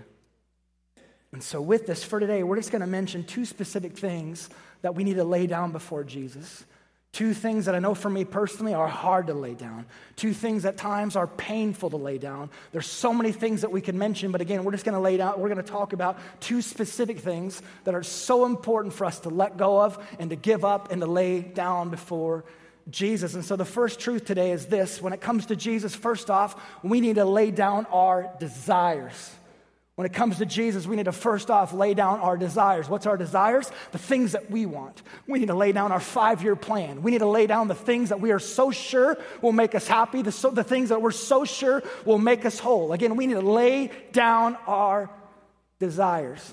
And 1.31 1.43
so, 1.43 1.61
with 1.61 1.85
this 1.85 2.03
for 2.03 2.19
today, 2.19 2.43
we're 2.43 2.55
just 2.55 2.71
going 2.71 2.81
to 2.81 2.87
mention 2.87 3.23
two 3.23 3.45
specific 3.45 3.97
things 3.97 4.49
that 4.81 4.95
we 4.95 5.03
need 5.03 5.15
to 5.15 5.23
lay 5.23 5.45
down 5.45 5.71
before 5.71 6.03
Jesus. 6.03 6.65
Two 7.11 7.33
things 7.33 7.65
that 7.65 7.73
I 7.73 7.79
know 7.79 7.95
for 7.95 8.09
me 8.09 8.23
personally 8.23 8.75
are 8.75 8.87
hard 8.87 9.27
to 9.27 9.33
lay 9.33 9.55
down. 9.55 9.85
Two 10.15 10.31
things 10.31 10.63
at 10.63 10.77
times 10.77 11.15
are 11.15 11.25
painful 11.25 11.89
to 11.89 11.97
lay 11.97 12.19
down. 12.19 12.51
There's 12.71 12.85
so 12.85 13.13
many 13.13 13.31
things 13.31 13.61
that 13.61 13.71
we 13.71 13.81
can 13.81 13.97
mention, 13.97 14.31
but 14.31 14.41
again, 14.41 14.63
we're 14.63 14.73
just 14.73 14.85
going 14.85 14.93
to 14.93 15.01
lay 15.01 15.17
down, 15.17 15.39
we're 15.39 15.49
going 15.49 15.63
to 15.63 15.71
talk 15.71 15.93
about 15.93 16.19
two 16.39 16.61
specific 16.61 17.19
things 17.19 17.63
that 17.83 17.95
are 17.95 18.03
so 18.03 18.45
important 18.45 18.93
for 18.93 19.05
us 19.05 19.21
to 19.21 19.29
let 19.29 19.57
go 19.57 19.81
of 19.81 19.97
and 20.19 20.29
to 20.29 20.35
give 20.35 20.63
up 20.63 20.91
and 20.91 21.01
to 21.01 21.07
lay 21.07 21.41
down 21.41 21.89
before 21.89 22.45
Jesus. 22.91 23.33
And 23.33 23.43
so 23.43 23.55
the 23.55 23.65
first 23.65 23.99
truth 23.99 24.25
today 24.25 24.51
is 24.51 24.67
this 24.67 25.01
when 25.01 25.11
it 25.11 25.19
comes 25.19 25.47
to 25.47 25.55
Jesus, 25.55 25.95
first 25.95 26.29
off, 26.29 26.61
we 26.83 27.01
need 27.01 27.15
to 27.15 27.25
lay 27.25 27.49
down 27.49 27.87
our 27.87 28.31
desires. 28.39 29.31
When 29.99 30.05
it 30.05 30.13
comes 30.13 30.37
to 30.37 30.45
Jesus, 30.45 30.87
we 30.87 30.95
need 30.95 31.07
to 31.07 31.11
first 31.11 31.51
off 31.51 31.73
lay 31.73 31.93
down 31.93 32.21
our 32.21 32.37
desires. 32.37 32.87
What's 32.87 33.05
our 33.05 33.17
desires? 33.17 33.69
The 33.91 33.97
things 33.97 34.31
that 34.31 34.49
we 34.49 34.65
want. 34.65 35.01
We 35.27 35.39
need 35.39 35.47
to 35.47 35.53
lay 35.53 35.73
down 35.73 35.91
our 35.91 35.99
five 35.99 36.41
year 36.41 36.55
plan. 36.55 37.03
We 37.03 37.11
need 37.11 37.17
to 37.17 37.27
lay 37.27 37.47
down 37.47 37.67
the 37.67 37.75
things 37.75 38.07
that 38.07 38.21
we 38.21 38.31
are 38.31 38.39
so 38.39 38.71
sure 38.71 39.17
will 39.41 39.51
make 39.51 39.75
us 39.75 39.89
happy, 39.89 40.21
the, 40.21 40.31
so, 40.31 40.51
the 40.51 40.63
things 40.63 40.87
that 40.87 41.01
we're 41.01 41.11
so 41.11 41.43
sure 41.43 41.83
will 42.05 42.17
make 42.17 42.45
us 42.45 42.59
whole. 42.59 42.93
Again, 42.93 43.17
we 43.17 43.27
need 43.27 43.33
to 43.33 43.41
lay 43.41 43.91
down 44.13 44.55
our 44.67 45.09
desires. 45.79 46.49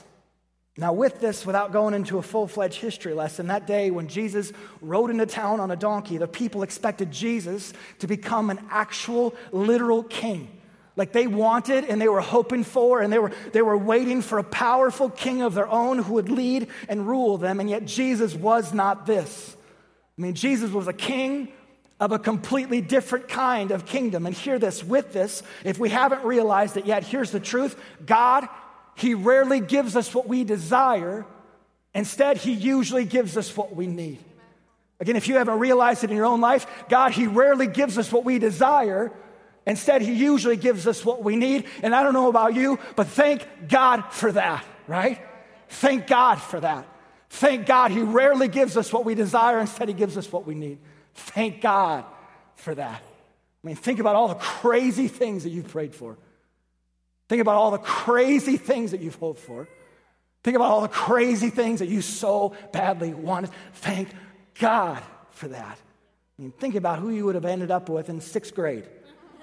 Now, 0.77 0.93
with 0.93 1.21
this, 1.21 1.47
without 1.47 1.71
going 1.71 1.95
into 1.95 2.19
a 2.19 2.23
full 2.23 2.49
fledged 2.49 2.81
history 2.81 3.15
lesson, 3.15 3.47
that 3.47 3.65
day 3.65 3.93
when 3.93 4.09
Jesus 4.09 4.53
rode 4.81 5.11
into 5.11 5.25
town 5.25 5.61
on 5.61 5.71
a 5.71 5.77
donkey, 5.77 6.19
the 6.19 6.27
people 6.27 6.65
expected 6.65 7.13
Jesus 7.13 7.73
to 8.01 8.09
become 8.09 8.51
an 8.51 8.59
actual, 8.71 9.37
literal 9.53 10.03
king. 10.03 10.49
Like 10.97 11.13
they 11.13 11.27
wanted 11.27 11.85
and 11.85 12.01
they 12.01 12.09
were 12.09 12.21
hoping 12.21 12.65
for, 12.65 13.01
and 13.01 13.13
they 13.13 13.19
were, 13.19 13.31
they 13.53 13.63
were 13.63 13.77
waiting 13.77 14.23
for 14.23 14.39
a 14.39 14.45
powerful 14.45 15.11
king 15.11 15.43
of 15.43 15.55
their 15.55 15.69
own 15.69 15.99
who 15.99 16.15
would 16.15 16.31
lead 16.31 16.69
and 16.89 17.07
rule 17.07 17.37
them, 17.39 17.61
and 17.61 17.69
yet 17.71 17.85
Jesus 17.85 18.35
was 18.35 18.73
not 18.73 19.07
this. 19.07 19.57
I 20.19 20.23
mean, 20.23 20.35
Jesus 20.35 20.71
was 20.71 20.89
a 20.89 20.95
king 20.95 21.49
of 22.01 22.13
a 22.13 22.19
completely 22.19 22.81
different 22.81 23.29
kind 23.29 23.71
of 23.71 23.87
kingdom. 23.87 24.27
And 24.27 24.35
hear 24.35 24.59
this 24.59 24.83
with 24.83 25.13
this, 25.13 25.43
if 25.65 25.79
we 25.79 25.91
haven't 25.91 26.25
realized 26.25 26.77
it 26.77 26.87
yet, 26.87 27.05
here's 27.05 27.31
the 27.31 27.41
truth 27.41 27.79
God 28.05 28.49
he 28.97 29.13
rarely 29.13 29.61
gives 29.61 29.95
us 29.95 30.13
what 30.15 30.27
we 30.27 30.43
desire. 30.43 31.27
Instead, 31.95 32.39
He 32.39 32.53
usually 32.53 33.05
gives 33.05 33.37
us 33.37 33.55
what 33.57 33.77
we 33.77 33.87
need. 33.87 34.19
Again, 34.99 35.17
if 35.17 35.29
you 35.29 35.37
haven't 35.37 35.59
realized 35.59 36.03
it 36.03 36.11
in 36.11 36.17
your 36.17 36.25
own 36.25 36.41
life, 36.41 36.67
God, 36.89 37.13
He 37.13 37.27
rarely 37.27 37.67
gives 37.67 37.99
us 37.99 38.11
what 38.11 38.25
we 38.25 38.39
desire. 38.39 39.13
Instead, 39.67 40.01
He 40.03 40.13
usually 40.13 40.57
gives 40.57 40.87
us 40.87 41.05
what 41.05 41.23
we 41.23 41.37
need. 41.37 41.67
And 41.83 41.95
I 41.95 42.03
don't 42.03 42.13
know 42.13 42.29
about 42.29 42.55
you, 42.55 42.79
but 42.95 43.09
thank 43.09 43.47
God 43.69 44.05
for 44.11 44.31
that, 44.33 44.65
right? 44.87 45.21
Thank 45.69 46.07
God 46.07 46.37
for 46.37 46.61
that. 46.61 46.87
Thank 47.31 47.67
God 47.67 47.91
He 47.91 48.01
rarely 48.01 48.49
gives 48.49 48.77
us 48.77 48.93
what 48.93 49.05
we 49.05 49.15
desire. 49.15 49.59
Instead, 49.59 49.89
He 49.89 49.95
gives 49.95 50.17
us 50.17 50.31
what 50.31 50.47
we 50.47 50.55
need. 50.55 50.79
Thank 51.15 51.61
God 51.61 52.05
for 52.55 52.75
that. 52.75 53.03
I 53.03 53.67
mean, 53.67 53.77
think 53.77 53.99
about 53.99 54.15
all 54.15 54.29
the 54.29 54.35
crazy 54.35 55.09
things 55.09 55.43
that 55.43 55.51
you've 55.51 55.69
prayed 55.69 55.95
for. 55.95 56.17
Think 57.29 57.43
about 57.43 57.57
all 57.57 57.73
the 57.73 57.79
crazy 57.79 58.57
things 58.57 58.93
that 58.93 59.01
you've 59.01 59.17
hoped 59.17 59.41
for. 59.41 59.69
Think 60.45 60.55
about 60.55 60.71
all 60.71 60.83
the 60.83 60.89
crazy 60.89 61.51
things 61.51 61.81
that 61.81 61.89
you 61.89 62.01
so 62.01 62.55
badly 62.73 63.13
wanted. 63.13 63.51
Thank 63.75 64.11
God 64.61 65.03
for 65.31 65.49
that. 65.49 65.79
I 66.39 66.43
mean, 66.43 66.53
think 66.53 66.77
about 66.77 67.01
who 67.01 67.11
you 67.11 67.25
would 67.25 67.35
have 67.35 67.45
ended 67.45 67.73
up 67.73 67.89
with 67.89 68.09
in 68.09 68.21
sixth 68.21 68.55
grade. 68.55 68.87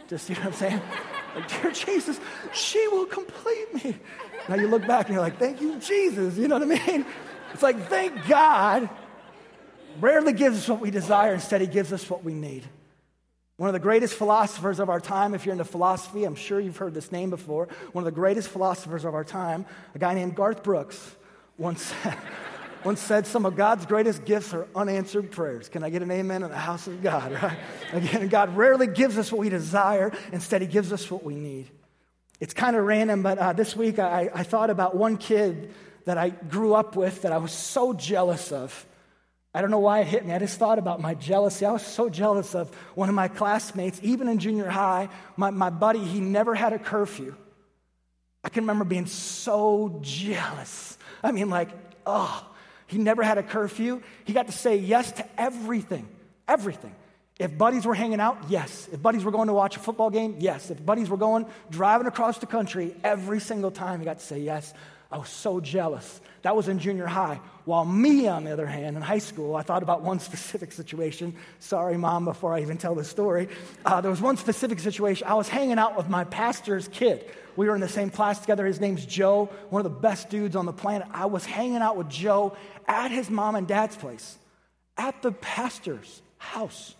Just 0.07 0.27
see 0.27 0.33
what 0.33 0.45
I'm 0.45 0.53
saying? 0.53 0.81
Like, 1.35 1.61
dear 1.61 1.71
Jesus, 1.71 2.19
she 2.53 2.87
will 2.89 3.05
complete 3.05 3.83
me. 3.83 3.95
Now 4.47 4.55
you 4.55 4.67
look 4.67 4.85
back 4.85 5.07
and 5.07 5.15
you're 5.15 5.23
like, 5.23 5.39
thank 5.39 5.61
you, 5.61 5.79
Jesus. 5.79 6.37
You 6.37 6.47
know 6.47 6.59
what 6.59 6.79
I 6.79 6.87
mean? 6.87 7.05
It's 7.53 7.63
like, 7.63 7.87
thank 7.87 8.27
God. 8.27 8.89
Rarely 9.99 10.33
gives 10.33 10.57
us 10.57 10.69
what 10.69 10.79
we 10.79 10.91
desire, 10.91 11.33
instead, 11.33 11.61
He 11.61 11.67
gives 11.67 11.93
us 11.93 12.09
what 12.09 12.23
we 12.23 12.33
need. 12.33 12.63
One 13.57 13.69
of 13.69 13.73
the 13.73 13.79
greatest 13.79 14.15
philosophers 14.15 14.79
of 14.79 14.89
our 14.89 14.99
time, 14.99 15.35
if 15.35 15.45
you're 15.45 15.53
into 15.53 15.63
philosophy, 15.63 16.23
I'm 16.23 16.35
sure 16.35 16.59
you've 16.59 16.77
heard 16.77 16.95
this 16.95 17.11
name 17.11 17.29
before. 17.29 17.67
One 17.91 18.01
of 18.01 18.05
the 18.05 18.11
greatest 18.11 18.49
philosophers 18.49 19.05
of 19.05 19.13
our 19.13 19.23
time, 19.23 19.65
a 19.93 19.99
guy 19.99 20.15
named 20.15 20.35
Garth 20.35 20.63
Brooks, 20.63 21.15
once 21.57 21.81
said, 22.03 22.17
once 22.85 22.99
said 22.99 23.25
some 23.25 23.45
of 23.45 23.55
God's 23.55 23.85
greatest 23.85 24.25
gifts 24.25 24.53
are 24.53 24.67
unanswered 24.75 25.31
prayers. 25.31 25.69
Can 25.69 25.83
I 25.83 25.89
get 25.89 26.01
an 26.01 26.11
amen 26.11 26.43
in 26.43 26.49
the 26.49 26.57
house 26.57 26.87
of 26.87 27.01
God, 27.01 27.31
right? 27.43 27.57
Again, 27.91 28.27
God 28.27 28.55
rarely 28.55 28.87
gives 28.87 29.17
us 29.17 29.31
what 29.31 29.39
we 29.39 29.49
desire, 29.49 30.11
instead, 30.31 30.61
He 30.61 30.67
gives 30.67 30.91
us 30.91 31.09
what 31.09 31.23
we 31.23 31.35
need. 31.35 31.69
It's 32.39 32.53
kind 32.53 32.75
of 32.75 32.83
random, 32.85 33.23
but 33.23 33.37
uh, 33.37 33.53
this 33.53 33.75
week 33.75 33.99
I, 33.99 34.29
I 34.33 34.43
thought 34.43 34.69
about 34.69 34.95
one 34.95 35.17
kid 35.17 35.73
that 36.05 36.17
I 36.17 36.29
grew 36.29 36.73
up 36.73 36.95
with 36.95 37.21
that 37.21 37.31
I 37.31 37.37
was 37.37 37.51
so 37.51 37.93
jealous 37.93 38.51
of. 38.51 38.85
I 39.53 39.61
don't 39.61 39.69
know 39.69 39.79
why 39.79 39.99
it 39.99 40.07
hit 40.07 40.25
me. 40.25 40.33
I 40.33 40.39
just 40.39 40.57
thought 40.57 40.79
about 40.79 40.99
my 40.99 41.13
jealousy. 41.13 41.65
I 41.65 41.71
was 41.71 41.85
so 41.85 42.09
jealous 42.09 42.55
of 42.55 42.73
one 42.95 43.07
of 43.07 43.15
my 43.15 43.27
classmates, 43.27 43.99
even 44.01 44.27
in 44.27 44.39
junior 44.39 44.67
high. 44.67 45.09
My, 45.37 45.51
my 45.51 45.69
buddy, 45.69 46.03
he 46.03 46.19
never 46.19 46.55
had 46.55 46.73
a 46.73 46.79
curfew. 46.79 47.35
I 48.43 48.49
can 48.49 48.63
remember 48.63 48.83
being 48.83 49.05
so 49.05 49.99
jealous. 50.01 50.97
I 51.23 51.31
mean, 51.31 51.49
like, 51.49 51.69
oh, 52.05 52.45
he 52.93 52.99
never 52.99 53.23
had 53.23 53.37
a 53.37 53.43
curfew. 53.43 54.01
He 54.23 54.33
got 54.33 54.45
to 54.45 54.51
say 54.51 54.77
yes 54.77 55.11
to 55.13 55.25
everything, 55.37 56.07
everything. 56.47 56.93
If 57.39 57.57
buddies 57.57 57.85
were 57.85 57.95
hanging 57.95 58.19
out, 58.19 58.37
yes. 58.47 58.87
If 58.91 59.01
buddies 59.01 59.25
were 59.25 59.31
going 59.31 59.47
to 59.47 59.53
watch 59.53 59.75
a 59.75 59.79
football 59.79 60.11
game, 60.11 60.35
yes. 60.37 60.69
If 60.69 60.85
buddies 60.85 61.09
were 61.09 61.17
going 61.17 61.47
driving 61.71 62.05
across 62.05 62.37
the 62.37 62.45
country, 62.45 62.95
every 63.03 63.39
single 63.39 63.71
time 63.71 63.99
he 63.99 64.05
got 64.05 64.19
to 64.19 64.25
say 64.25 64.39
yes. 64.39 64.71
I 65.13 65.17
was 65.17 65.29
so 65.29 65.59
jealous. 65.59 66.19
That 66.41 66.55
was 66.55 66.67
in 66.67 66.79
junior 66.79 67.05
high. 67.05 67.39
While 67.65 67.85
me, 67.85 68.27
on 68.27 68.45
the 68.45 68.51
other 68.51 68.65
hand, 68.65 68.97
in 68.97 69.01
high 69.03 69.19
school, 69.19 69.55
I 69.55 69.61
thought 69.61 69.83
about 69.83 70.01
one 70.01 70.19
specific 70.19 70.71
situation. 70.71 71.35
Sorry, 71.59 71.97
mom, 71.97 72.25
before 72.25 72.51
I 72.51 72.61
even 72.61 72.77
tell 72.77 72.95
the 72.95 73.03
story. 73.03 73.47
Uh, 73.85 74.01
there 74.01 74.09
was 74.09 74.19
one 74.21 74.37
specific 74.37 74.79
situation. 74.79 75.27
I 75.27 75.35
was 75.35 75.47
hanging 75.47 75.77
out 75.77 75.95
with 75.95 76.09
my 76.09 76.23
pastor's 76.23 76.87
kid. 76.87 77.29
We 77.55 77.67
were 77.67 77.75
in 77.75 77.81
the 77.81 77.87
same 77.87 78.09
class 78.09 78.39
together. 78.39 78.65
His 78.65 78.81
name's 78.81 79.05
Joe, 79.05 79.49
one 79.69 79.85
of 79.85 79.91
the 79.91 79.99
best 79.99 80.31
dudes 80.31 80.55
on 80.55 80.65
the 80.65 80.73
planet. 80.73 81.07
I 81.11 81.27
was 81.27 81.45
hanging 81.45 81.77
out 81.77 81.95
with 81.95 82.09
Joe 82.09 82.57
at 82.87 83.11
his 83.11 83.29
mom 83.29 83.53
and 83.53 83.67
dad's 83.67 83.95
place, 83.95 84.37
at 84.97 85.21
the 85.21 85.31
pastor's 85.31 86.23
house, 86.39 86.95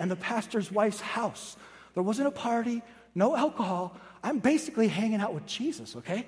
and 0.00 0.10
the 0.10 0.16
pastor's 0.16 0.72
wife's 0.72 1.00
house. 1.00 1.56
There 1.94 2.02
wasn't 2.02 2.26
a 2.26 2.32
party, 2.32 2.82
no 3.14 3.36
alcohol. 3.36 3.96
I'm 4.24 4.40
basically 4.40 4.88
hanging 4.88 5.20
out 5.20 5.32
with 5.32 5.46
Jesus, 5.46 5.94
okay? 5.94 6.26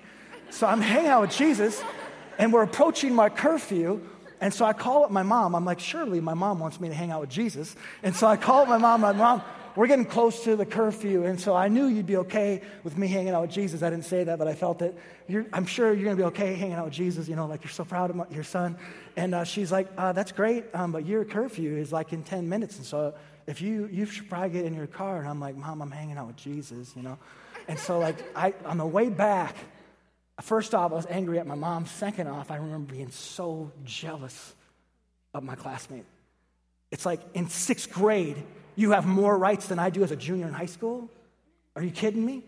So 0.50 0.66
I'm 0.66 0.80
hanging 0.80 1.10
out 1.10 1.22
with 1.22 1.30
Jesus 1.30 1.82
and 2.38 2.52
we're 2.52 2.62
approaching 2.62 3.14
my 3.14 3.28
curfew. 3.28 4.00
And 4.40 4.52
so 4.52 4.64
I 4.64 4.72
call 4.72 5.04
up 5.04 5.10
my 5.10 5.22
mom. 5.22 5.54
I'm 5.54 5.64
like, 5.64 5.80
surely 5.80 6.20
my 6.20 6.34
mom 6.34 6.58
wants 6.58 6.80
me 6.80 6.88
to 6.88 6.94
hang 6.94 7.10
out 7.10 7.20
with 7.20 7.30
Jesus. 7.30 7.74
And 8.02 8.14
so 8.14 8.26
I 8.26 8.36
call 8.36 8.62
up 8.62 8.68
my 8.68 8.78
mom. 8.78 9.00
My 9.00 9.12
mom, 9.12 9.42
we're 9.76 9.86
getting 9.86 10.04
close 10.04 10.44
to 10.44 10.54
the 10.54 10.66
curfew. 10.66 11.24
And 11.24 11.40
so 11.40 11.54
I 11.54 11.68
knew 11.68 11.86
you'd 11.86 12.06
be 12.06 12.18
okay 12.18 12.62
with 12.82 12.96
me 12.96 13.08
hanging 13.08 13.32
out 13.32 13.42
with 13.42 13.50
Jesus. 13.50 13.82
I 13.82 13.90
didn't 13.90 14.04
say 14.04 14.24
that, 14.24 14.38
but 14.38 14.46
I 14.46 14.54
felt 14.54 14.80
that 14.80 14.94
I'm 15.52 15.66
sure 15.66 15.92
you're 15.92 16.04
going 16.04 16.16
to 16.16 16.22
be 16.22 16.26
okay 16.28 16.54
hanging 16.54 16.74
out 16.74 16.84
with 16.84 16.94
Jesus. 16.94 17.28
You 17.28 17.36
know, 17.36 17.46
like 17.46 17.64
you're 17.64 17.70
so 17.70 17.84
proud 17.84 18.10
of 18.10 18.16
my, 18.16 18.26
your 18.30 18.44
son. 18.44 18.76
And 19.16 19.34
uh, 19.34 19.44
she's 19.44 19.72
like, 19.72 19.88
uh, 19.96 20.12
that's 20.12 20.32
great, 20.32 20.64
um, 20.74 20.92
but 20.92 21.06
your 21.06 21.24
curfew 21.24 21.76
is 21.76 21.92
like 21.92 22.12
in 22.12 22.22
10 22.22 22.48
minutes. 22.48 22.76
And 22.76 22.86
so 22.86 23.14
if 23.46 23.60
you, 23.60 23.88
you 23.92 24.06
should 24.06 24.28
probably 24.28 24.50
get 24.50 24.64
in 24.64 24.74
your 24.74 24.86
car. 24.86 25.18
And 25.18 25.28
I'm 25.28 25.40
like, 25.40 25.56
Mom, 25.56 25.82
I'm 25.82 25.90
hanging 25.90 26.16
out 26.16 26.28
with 26.28 26.36
Jesus, 26.36 26.92
you 26.96 27.02
know. 27.02 27.18
And 27.68 27.78
so, 27.78 27.98
like, 27.98 28.16
I, 28.36 28.54
on 28.64 28.78
the 28.78 28.86
way 28.86 29.08
back, 29.08 29.56
First 30.42 30.74
off, 30.74 30.92
I 30.92 30.94
was 30.96 31.06
angry 31.06 31.38
at 31.38 31.46
my 31.46 31.54
mom. 31.54 31.86
Second 31.86 32.26
off, 32.26 32.50
I 32.50 32.56
remember 32.56 32.92
being 32.92 33.10
so 33.10 33.70
jealous 33.84 34.54
of 35.32 35.42
my 35.44 35.54
classmate. 35.54 36.04
It's 36.90 37.06
like 37.06 37.20
in 37.34 37.48
sixth 37.48 37.92
grade, 37.92 38.42
you 38.76 38.92
have 38.92 39.06
more 39.06 39.36
rights 39.36 39.68
than 39.68 39.78
I 39.78 39.90
do 39.90 40.02
as 40.02 40.10
a 40.10 40.16
junior 40.16 40.46
in 40.46 40.52
high 40.52 40.66
school? 40.66 41.08
Are 41.76 41.82
you 41.82 41.90
kidding 41.90 42.24
me? 42.24 42.42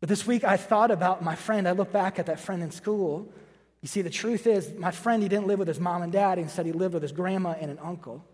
But 0.00 0.08
this 0.08 0.26
week 0.26 0.42
I 0.42 0.56
thought 0.56 0.90
about 0.90 1.22
my 1.22 1.36
friend. 1.36 1.68
I 1.68 1.72
look 1.72 1.92
back 1.92 2.18
at 2.18 2.26
that 2.26 2.40
friend 2.40 2.62
in 2.62 2.72
school. 2.72 3.32
You 3.80 3.88
see, 3.88 4.02
the 4.02 4.10
truth 4.10 4.46
is, 4.46 4.72
my 4.76 4.90
friend, 4.90 5.22
he 5.22 5.28
didn't 5.28 5.46
live 5.46 5.58
with 5.58 5.68
his 5.68 5.80
mom 5.80 6.02
and 6.02 6.12
dad. 6.12 6.38
Instead, 6.38 6.66
he 6.66 6.72
lived 6.72 6.94
with 6.94 7.02
his 7.02 7.12
grandma 7.12 7.54
and 7.60 7.70
an 7.70 7.78
uncle. 7.80 8.24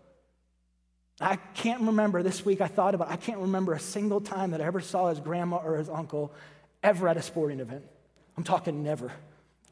I 1.21 1.35
can't 1.35 1.81
remember 1.81 2.23
this 2.23 2.45
week, 2.45 2.61
I 2.61 2.67
thought 2.67 2.95
about 2.95 3.11
I 3.11 3.17
can't 3.17 3.39
remember 3.39 3.73
a 3.73 3.79
single 3.79 4.21
time 4.21 4.51
that 4.51 4.61
I 4.61 4.65
ever 4.65 4.79
saw 4.79 5.09
his 5.09 5.19
grandma 5.19 5.57
or 5.57 5.75
his 5.75 5.89
uncle 5.89 6.33
ever 6.81 7.07
at 7.07 7.17
a 7.17 7.21
sporting 7.21 7.59
event. 7.59 7.83
I'm 8.39 8.45
talking 8.45 8.83
never, 8.83 9.11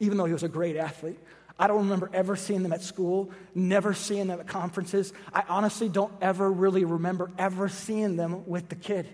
even 0.01 0.17
though 0.17 0.25
he 0.25 0.33
was 0.33 0.43
a 0.43 0.49
great 0.49 0.75
athlete. 0.75 1.17
I 1.57 1.67
don't 1.67 1.83
remember 1.83 2.09
ever 2.13 2.35
seeing 2.35 2.63
them 2.63 2.73
at 2.73 2.81
school, 2.81 3.31
never 3.55 3.93
seeing 3.93 4.27
them 4.27 4.41
at 4.41 4.47
conferences. 4.47 5.13
I 5.33 5.45
honestly 5.47 5.87
don't 5.87 6.11
ever 6.19 6.51
really 6.51 6.83
remember 6.83 7.31
ever 7.37 7.69
seeing 7.69 8.17
them 8.17 8.45
with 8.45 8.67
the 8.67 8.75
kid, 8.75 9.07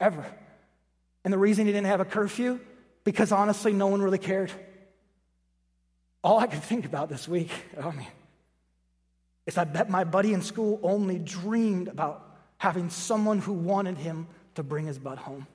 ever. 0.00 0.24
And 1.24 1.32
the 1.34 1.36
reason 1.36 1.66
he 1.66 1.72
didn't 1.72 1.88
have 1.88 2.00
a 2.00 2.06
curfew, 2.06 2.58
because 3.04 3.32
honestly, 3.32 3.74
no 3.74 3.88
one 3.88 4.00
really 4.00 4.16
cared. 4.16 4.50
All 6.24 6.38
I 6.38 6.46
could 6.46 6.62
think 6.62 6.86
about 6.86 7.10
this 7.10 7.28
week, 7.28 7.50
I 7.78 7.90
mean, 7.90 8.06
is 9.44 9.58
I 9.58 9.64
bet 9.64 9.90
my 9.90 10.04
buddy 10.04 10.32
in 10.32 10.40
school 10.40 10.80
only 10.82 11.18
dreamed 11.18 11.88
about 11.88 12.24
having 12.56 12.88
someone 12.88 13.40
who 13.40 13.52
wanted 13.52 13.98
him 13.98 14.26
to 14.54 14.62
bring 14.62 14.86
his 14.86 14.98
butt 14.98 15.18
home. 15.18 15.46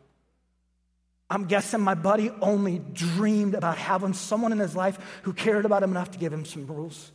I'm 1.31 1.45
guessing 1.45 1.79
my 1.79 1.93
buddy 1.95 2.29
only 2.41 2.79
dreamed 2.79 3.55
about 3.55 3.77
having 3.77 4.13
someone 4.13 4.51
in 4.51 4.59
his 4.59 4.75
life 4.75 4.99
who 5.23 5.31
cared 5.31 5.63
about 5.63 5.81
him 5.81 5.91
enough 5.91 6.11
to 6.11 6.19
give 6.19 6.33
him 6.33 6.43
some 6.43 6.67
rules. 6.67 7.13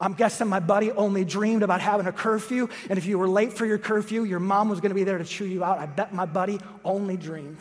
I'm 0.00 0.14
guessing 0.14 0.48
my 0.48 0.60
buddy 0.60 0.90
only 0.92 1.26
dreamed 1.26 1.62
about 1.62 1.82
having 1.82 2.06
a 2.06 2.12
curfew, 2.12 2.70
and 2.88 2.98
if 2.98 3.04
you 3.04 3.18
were 3.18 3.28
late 3.28 3.52
for 3.52 3.66
your 3.66 3.76
curfew, 3.76 4.24
your 4.24 4.40
mom 4.40 4.70
was 4.70 4.80
going 4.80 4.88
to 4.88 4.94
be 4.94 5.04
there 5.04 5.18
to 5.18 5.26
chew 5.26 5.44
you 5.44 5.62
out. 5.62 5.78
I 5.78 5.84
bet 5.84 6.14
my 6.14 6.24
buddy 6.24 6.58
only 6.86 7.18
dreamed. 7.18 7.58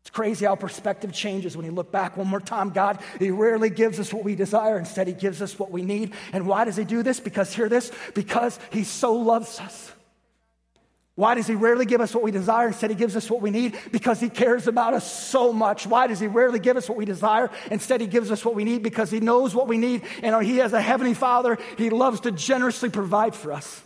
It's 0.00 0.08
crazy 0.08 0.46
how 0.46 0.54
perspective 0.54 1.12
changes 1.12 1.54
when 1.54 1.66
you 1.66 1.72
look 1.72 1.92
back 1.92 2.16
one 2.16 2.28
more 2.28 2.40
time. 2.40 2.70
God, 2.70 3.00
He 3.18 3.30
rarely 3.30 3.68
gives 3.68 4.00
us 4.00 4.14
what 4.14 4.24
we 4.24 4.36
desire. 4.36 4.78
Instead, 4.78 5.06
He 5.06 5.12
gives 5.12 5.42
us 5.42 5.58
what 5.58 5.70
we 5.70 5.82
need. 5.82 6.14
And 6.32 6.46
why 6.46 6.64
does 6.64 6.76
He 6.76 6.84
do 6.84 7.02
this? 7.02 7.20
Because, 7.20 7.52
hear 7.52 7.68
this, 7.68 7.92
because 8.14 8.58
He 8.70 8.84
so 8.84 9.12
loves 9.12 9.60
us. 9.60 9.92
Why 11.16 11.34
does 11.34 11.46
he 11.46 11.54
rarely 11.54 11.86
give 11.86 12.02
us 12.02 12.14
what 12.14 12.22
we 12.22 12.30
desire? 12.30 12.68
Instead, 12.68 12.90
he 12.90 12.96
gives 12.96 13.16
us 13.16 13.30
what 13.30 13.40
we 13.40 13.50
need 13.50 13.74
because 13.90 14.20
he 14.20 14.28
cares 14.28 14.66
about 14.66 14.92
us 14.92 15.10
so 15.10 15.50
much. 15.50 15.86
Why 15.86 16.06
does 16.06 16.20
he 16.20 16.26
rarely 16.26 16.58
give 16.58 16.76
us 16.76 16.90
what 16.90 16.98
we 16.98 17.06
desire? 17.06 17.50
Instead, 17.70 18.02
he 18.02 18.06
gives 18.06 18.30
us 18.30 18.44
what 18.44 18.54
we 18.54 18.64
need 18.64 18.82
because 18.82 19.10
he 19.10 19.18
knows 19.18 19.54
what 19.54 19.66
we 19.66 19.78
need. 19.78 20.02
And 20.22 20.44
he, 20.44 20.58
has 20.58 20.74
a 20.74 20.80
heavenly 20.80 21.14
father, 21.14 21.56
he 21.78 21.88
loves 21.88 22.20
to 22.20 22.32
generously 22.32 22.90
provide 22.90 23.34
for 23.34 23.52
us 23.52 23.82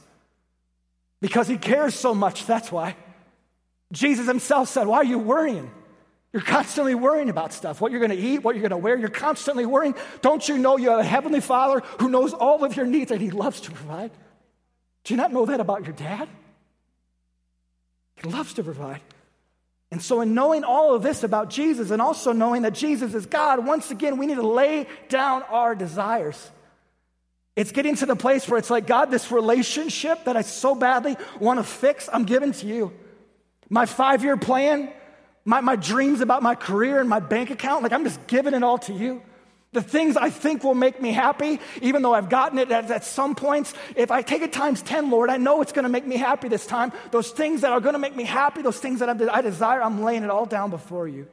because 1.20 1.46
he 1.46 1.56
cares 1.56 1.94
so 1.94 2.16
much. 2.16 2.46
That's 2.46 2.72
why. 2.72 2.96
Jesus 3.92 4.26
himself 4.26 4.68
said, 4.68 4.88
Why 4.88 4.98
are 4.98 5.04
you 5.04 5.18
worrying? 5.18 5.70
You're 6.32 6.42
constantly 6.42 6.96
worrying 6.96 7.28
about 7.28 7.52
stuff, 7.52 7.80
what 7.80 7.92
you're 7.92 8.00
going 8.00 8.16
to 8.16 8.16
eat, 8.16 8.42
what 8.42 8.56
you're 8.56 8.68
going 8.68 8.70
to 8.70 8.76
wear. 8.76 8.96
You're 8.96 9.08
constantly 9.08 9.66
worrying. 9.66 9.94
Don't 10.20 10.48
you 10.48 10.58
know 10.58 10.76
you 10.78 10.90
have 10.90 11.00
a 11.00 11.04
heavenly 11.04 11.40
Father 11.40 11.80
who 12.00 12.08
knows 12.08 12.32
all 12.32 12.64
of 12.64 12.76
your 12.76 12.86
needs 12.86 13.12
and 13.12 13.20
he 13.20 13.30
loves 13.30 13.60
to 13.62 13.70
provide? 13.70 14.10
Do 15.04 15.14
you 15.14 15.16
not 15.16 15.32
know 15.32 15.46
that 15.46 15.60
about 15.60 15.84
your 15.84 15.94
dad? 15.94 16.28
He 18.22 18.28
loves 18.28 18.54
to 18.54 18.62
provide. 18.62 19.00
And 19.90 20.00
so, 20.00 20.20
in 20.20 20.34
knowing 20.34 20.62
all 20.62 20.94
of 20.94 21.02
this 21.02 21.24
about 21.24 21.50
Jesus 21.50 21.90
and 21.90 22.00
also 22.00 22.32
knowing 22.32 22.62
that 22.62 22.74
Jesus 22.74 23.14
is 23.14 23.26
God, 23.26 23.66
once 23.66 23.90
again, 23.90 24.18
we 24.18 24.26
need 24.26 24.36
to 24.36 24.46
lay 24.46 24.86
down 25.08 25.42
our 25.44 25.74
desires. 25.74 26.50
It's 27.56 27.72
getting 27.72 27.96
to 27.96 28.06
the 28.06 28.14
place 28.14 28.48
where 28.48 28.58
it's 28.58 28.70
like, 28.70 28.86
God, 28.86 29.10
this 29.10 29.32
relationship 29.32 30.24
that 30.24 30.36
I 30.36 30.42
so 30.42 30.74
badly 30.74 31.16
want 31.40 31.58
to 31.58 31.64
fix, 31.64 32.08
I'm 32.12 32.24
giving 32.24 32.52
to 32.52 32.66
you. 32.66 32.92
My 33.68 33.86
five 33.86 34.22
year 34.22 34.36
plan, 34.36 34.92
my, 35.44 35.60
my 35.60 35.76
dreams 35.76 36.20
about 36.20 36.42
my 36.42 36.54
career 36.54 37.00
and 37.00 37.08
my 37.08 37.20
bank 37.20 37.50
account, 37.50 37.82
like 37.82 37.92
I'm 37.92 38.04
just 38.04 38.24
giving 38.28 38.54
it 38.54 38.62
all 38.62 38.78
to 38.78 38.92
you. 38.92 39.22
The 39.72 39.82
things 39.82 40.16
I 40.16 40.30
think 40.30 40.64
will 40.64 40.74
make 40.74 41.00
me 41.00 41.12
happy, 41.12 41.60
even 41.80 42.02
though 42.02 42.12
I've 42.12 42.28
gotten 42.28 42.58
it 42.58 42.72
at, 42.72 42.90
at 42.90 43.04
some 43.04 43.36
points, 43.36 43.72
if 43.94 44.10
I 44.10 44.20
take 44.22 44.42
it 44.42 44.52
times 44.52 44.82
10, 44.82 45.10
Lord, 45.10 45.30
I 45.30 45.36
know 45.36 45.62
it's 45.62 45.70
going 45.70 45.84
to 45.84 45.88
make 45.88 46.04
me 46.04 46.16
happy 46.16 46.48
this 46.48 46.66
time. 46.66 46.92
Those 47.12 47.30
things 47.30 47.60
that 47.60 47.70
are 47.70 47.80
going 47.80 47.92
to 47.92 48.00
make 48.00 48.16
me 48.16 48.24
happy, 48.24 48.62
those 48.62 48.80
things 48.80 48.98
that 48.98 49.08
I 49.08 49.42
desire, 49.42 49.80
I'm 49.80 50.02
laying 50.02 50.24
it 50.24 50.30
all 50.30 50.44
down 50.44 50.70
before 50.70 51.06
you. 51.06 51.28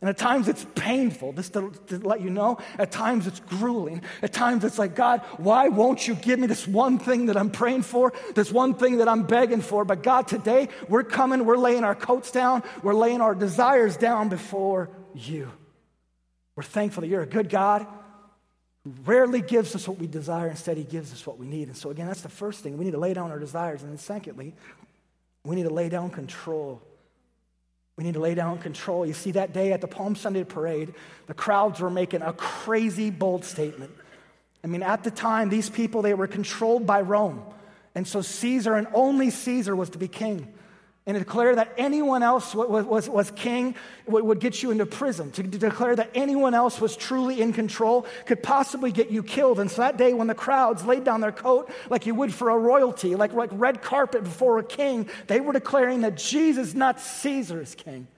And 0.00 0.10
at 0.10 0.18
times 0.18 0.46
it's 0.46 0.64
painful, 0.74 1.32
just 1.32 1.54
to, 1.54 1.72
to, 1.86 1.98
let 1.98 2.20
you 2.20 2.28
know. 2.28 2.58
At 2.78 2.92
times 2.92 3.26
it's 3.26 3.40
grueling. 3.40 4.02
At 4.22 4.32
times 4.32 4.62
it's 4.62 4.78
like, 4.78 4.94
God, 4.94 5.22
why 5.38 5.68
won't 5.68 6.06
you 6.06 6.14
give 6.14 6.38
me 6.38 6.46
this 6.46 6.68
one 6.68 6.98
thing 6.98 7.26
that 7.26 7.36
I'm 7.36 7.50
praying 7.50 7.82
for, 7.82 8.12
this 8.34 8.52
one 8.52 8.74
thing 8.74 8.98
that 8.98 9.08
I'm 9.08 9.22
begging 9.22 9.62
for? 9.62 9.86
But 9.86 10.02
God, 10.02 10.28
today 10.28 10.68
we're 10.88 11.02
coming, 11.02 11.46
we're 11.46 11.56
laying 11.56 11.82
our 11.82 11.94
coats 11.94 12.30
down, 12.30 12.62
we're 12.82 12.94
laying 12.94 13.22
our 13.22 13.34
desires 13.34 13.96
down 13.96 14.28
before 14.28 14.90
you. 15.14 15.50
We're 16.56 16.62
thankful 16.62 17.02
that 17.02 17.08
you're 17.08 17.22
a 17.22 17.26
good 17.26 17.50
God 17.50 17.86
who 18.82 18.94
rarely 19.04 19.42
gives 19.42 19.74
us 19.74 19.86
what 19.86 19.98
we 19.98 20.06
desire. 20.06 20.48
Instead, 20.48 20.78
He 20.78 20.84
gives 20.84 21.12
us 21.12 21.26
what 21.26 21.38
we 21.38 21.46
need. 21.46 21.68
And 21.68 21.76
so, 21.76 21.90
again, 21.90 22.06
that's 22.06 22.22
the 22.22 22.28
first 22.28 22.62
thing. 22.62 22.78
We 22.78 22.84
need 22.84 22.92
to 22.92 22.98
lay 22.98 23.14
down 23.14 23.30
our 23.30 23.38
desires. 23.38 23.82
And 23.82 23.90
then, 23.90 23.98
secondly, 23.98 24.54
we 25.44 25.54
need 25.54 25.64
to 25.64 25.74
lay 25.74 25.88
down 25.88 26.10
control. 26.10 26.82
We 27.96 28.04
need 28.04 28.14
to 28.14 28.20
lay 28.20 28.34
down 28.34 28.58
control. 28.58 29.06
You 29.06 29.12
see, 29.12 29.32
that 29.32 29.52
day 29.52 29.72
at 29.72 29.80
the 29.80 29.86
Palm 29.86 30.16
Sunday 30.16 30.44
parade, 30.44 30.94
the 31.26 31.34
crowds 31.34 31.80
were 31.80 31.90
making 31.90 32.22
a 32.22 32.32
crazy, 32.32 33.10
bold 33.10 33.44
statement. 33.44 33.92
I 34.64 34.66
mean, 34.66 34.82
at 34.82 35.04
the 35.04 35.10
time, 35.10 35.48
these 35.48 35.70
people, 35.70 36.02
they 36.02 36.14
were 36.14 36.26
controlled 36.26 36.86
by 36.86 37.02
Rome. 37.02 37.42
And 37.94 38.06
so 38.06 38.22
Caesar 38.22 38.74
and 38.74 38.86
only 38.92 39.30
Caesar 39.30 39.76
was 39.76 39.90
to 39.90 39.98
be 39.98 40.08
king 40.08 40.52
and 41.06 41.16
declare 41.16 41.54
that 41.54 41.72
anyone 41.78 42.24
else 42.24 42.52
was, 42.52 42.84
was, 42.84 43.08
was 43.08 43.30
king 43.30 43.76
would 44.06 44.40
get 44.40 44.60
you 44.60 44.72
into 44.72 44.84
prison. 44.84 45.30
To, 45.32 45.42
to 45.42 45.58
declare 45.58 45.94
that 45.94 46.10
anyone 46.16 46.52
else 46.52 46.80
was 46.80 46.96
truly 46.96 47.40
in 47.40 47.52
control 47.52 48.06
could 48.26 48.42
possibly 48.42 48.90
get 48.90 49.10
you 49.10 49.22
killed. 49.22 49.60
And 49.60 49.70
so 49.70 49.82
that 49.82 49.96
day, 49.96 50.12
when 50.14 50.26
the 50.26 50.34
crowds 50.34 50.84
laid 50.84 51.04
down 51.04 51.20
their 51.20 51.32
coat 51.32 51.70
like 51.88 52.06
you 52.06 52.14
would 52.16 52.34
for 52.34 52.50
a 52.50 52.58
royalty, 52.58 53.14
like, 53.14 53.32
like 53.32 53.50
red 53.52 53.82
carpet 53.82 54.24
before 54.24 54.58
a 54.58 54.64
king, 54.64 55.08
they 55.28 55.40
were 55.40 55.52
declaring 55.52 56.00
that 56.00 56.16
Jesus, 56.16 56.74
not 56.74 57.00
Caesar, 57.00 57.60
is 57.60 57.76
king. 57.76 58.08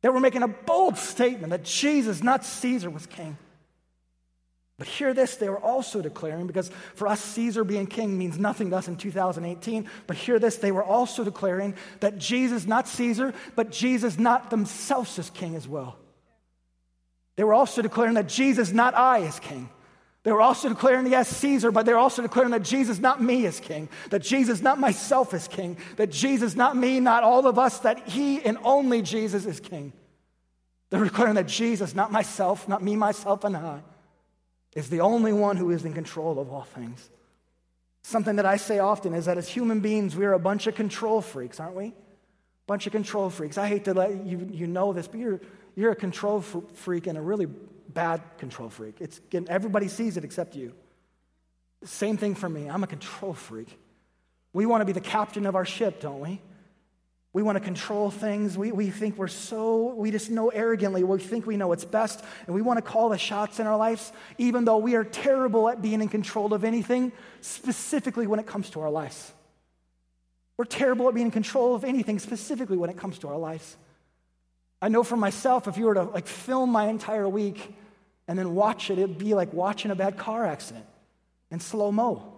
They 0.00 0.08
were 0.08 0.20
making 0.20 0.42
a 0.42 0.48
bold 0.48 0.98
statement 0.98 1.50
that 1.50 1.62
Jesus, 1.62 2.24
not 2.24 2.44
Caesar, 2.44 2.90
was 2.90 3.06
king. 3.06 3.38
But 4.78 4.88
hear 4.88 5.14
this, 5.14 5.36
they 5.36 5.48
were 5.48 5.60
also 5.60 6.00
declaring, 6.00 6.46
because 6.46 6.70
for 6.94 7.06
us, 7.06 7.20
Caesar 7.20 7.62
being 7.62 7.86
king 7.86 8.18
means 8.18 8.38
nothing 8.38 8.70
to 8.70 8.76
us 8.76 8.88
in 8.88 8.96
2018. 8.96 9.88
But 10.06 10.16
hear 10.16 10.38
this, 10.38 10.56
they 10.56 10.72
were 10.72 10.82
also 10.82 11.22
declaring 11.24 11.74
that 12.00 12.18
Jesus, 12.18 12.66
not 12.66 12.88
Caesar, 12.88 13.32
but 13.54 13.70
Jesus, 13.70 14.18
not 14.18 14.50
themselves, 14.50 15.18
is 15.18 15.30
king 15.30 15.54
as 15.54 15.68
well. 15.68 15.98
They 17.36 17.44
were 17.44 17.54
also 17.54 17.82
declaring 17.82 18.14
that 18.14 18.28
Jesus, 18.28 18.72
not 18.72 18.94
I, 18.94 19.18
is 19.18 19.38
king. 19.38 19.68
They 20.24 20.32
were 20.32 20.40
also 20.40 20.68
declaring, 20.68 21.06
yes, 21.08 21.28
Caesar, 21.28 21.70
but 21.70 21.84
they're 21.84 21.98
also 21.98 22.22
declaring 22.22 22.52
that 22.52 22.62
Jesus, 22.62 22.98
not 22.98 23.20
me, 23.20 23.44
is 23.44 23.58
king. 23.58 23.88
That 24.10 24.22
Jesus, 24.22 24.62
not 24.62 24.78
myself, 24.78 25.34
is 25.34 25.48
king. 25.48 25.76
That 25.96 26.10
Jesus, 26.10 26.54
not 26.54 26.76
me, 26.76 27.00
not 27.00 27.24
all 27.24 27.46
of 27.46 27.58
us, 27.58 27.80
that 27.80 28.08
he 28.08 28.40
and 28.42 28.56
only 28.62 29.02
Jesus 29.02 29.46
is 29.46 29.58
king. 29.58 29.92
They're 30.90 31.04
declaring 31.04 31.34
that 31.34 31.48
Jesus, 31.48 31.94
not 31.94 32.12
myself, 32.12 32.68
not 32.68 32.82
me, 32.82 32.96
myself, 32.96 33.44
and 33.44 33.56
I, 33.56 33.80
is 34.74 34.88
the 34.88 35.00
only 35.00 35.32
one 35.32 35.56
who 35.56 35.70
is 35.70 35.84
in 35.84 35.92
control 35.92 36.38
of 36.38 36.50
all 36.50 36.62
things. 36.62 37.10
Something 38.02 38.36
that 38.36 38.46
I 38.46 38.56
say 38.56 38.78
often 38.78 39.14
is 39.14 39.26
that 39.26 39.38
as 39.38 39.48
human 39.48 39.80
beings, 39.80 40.16
we're 40.16 40.32
a 40.32 40.38
bunch 40.38 40.66
of 40.66 40.74
control 40.74 41.20
freaks, 41.20 41.60
aren't 41.60 41.76
we? 41.76 41.94
Bunch 42.66 42.86
of 42.86 42.92
control 42.92 43.30
freaks. 43.30 43.58
I 43.58 43.68
hate 43.68 43.84
to 43.84 43.94
let 43.94 44.24
you, 44.26 44.48
you 44.50 44.66
know 44.66 44.92
this, 44.92 45.06
but 45.06 45.20
you're, 45.20 45.40
you're 45.76 45.92
a 45.92 45.96
control 45.96 46.40
freak 46.40 47.06
and 47.06 47.16
a 47.16 47.20
really 47.20 47.46
bad 47.46 48.22
control 48.38 48.68
freak. 48.68 48.96
It's, 49.00 49.20
everybody 49.48 49.88
sees 49.88 50.16
it 50.16 50.24
except 50.24 50.56
you. 50.56 50.72
Same 51.84 52.16
thing 52.16 52.34
for 52.34 52.48
me. 52.48 52.68
I'm 52.68 52.82
a 52.82 52.86
control 52.86 53.34
freak. 53.34 53.78
We 54.52 54.66
want 54.66 54.80
to 54.80 54.84
be 54.84 54.92
the 54.92 55.00
captain 55.00 55.46
of 55.46 55.56
our 55.56 55.64
ship, 55.64 56.00
don't 56.00 56.20
we? 56.20 56.40
We 57.34 57.42
want 57.42 57.56
to 57.56 57.64
control 57.64 58.10
things. 58.10 58.58
We, 58.58 58.72
we 58.72 58.90
think 58.90 59.16
we're 59.16 59.28
so, 59.28 59.94
we 59.94 60.10
just 60.10 60.30
know 60.30 60.50
arrogantly. 60.50 61.02
We 61.02 61.18
think 61.18 61.46
we 61.46 61.56
know 61.56 61.68
what's 61.68 61.84
best. 61.84 62.22
And 62.46 62.54
we 62.54 62.60
want 62.60 62.76
to 62.76 62.82
call 62.82 63.08
the 63.08 63.16
shots 63.16 63.58
in 63.58 63.66
our 63.66 63.76
lives, 63.76 64.12
even 64.36 64.66
though 64.66 64.76
we 64.76 64.96
are 64.96 65.04
terrible 65.04 65.68
at 65.70 65.80
being 65.80 66.02
in 66.02 66.08
control 66.08 66.52
of 66.52 66.62
anything, 66.62 67.10
specifically 67.40 68.26
when 68.26 68.38
it 68.38 68.46
comes 68.46 68.68
to 68.70 68.80
our 68.80 68.90
lives. 68.90 69.32
We're 70.58 70.66
terrible 70.66 71.08
at 71.08 71.14
being 71.14 71.26
in 71.26 71.32
control 71.32 71.74
of 71.74 71.84
anything, 71.84 72.18
specifically 72.18 72.76
when 72.76 72.90
it 72.90 72.98
comes 72.98 73.18
to 73.20 73.28
our 73.28 73.38
lives. 73.38 73.76
I 74.82 74.88
know 74.88 75.02
for 75.02 75.16
myself, 75.16 75.66
if 75.68 75.78
you 75.78 75.86
were 75.86 75.94
to 75.94 76.02
like 76.02 76.26
film 76.26 76.70
my 76.70 76.88
entire 76.88 77.28
week 77.28 77.74
and 78.28 78.38
then 78.38 78.54
watch 78.54 78.90
it, 78.90 78.98
it'd 78.98 79.16
be 79.16 79.32
like 79.32 79.54
watching 79.54 79.90
a 79.90 79.94
bad 79.94 80.18
car 80.18 80.44
accident 80.44 80.84
in 81.50 81.60
slow 81.60 81.90
mo. 81.90 82.30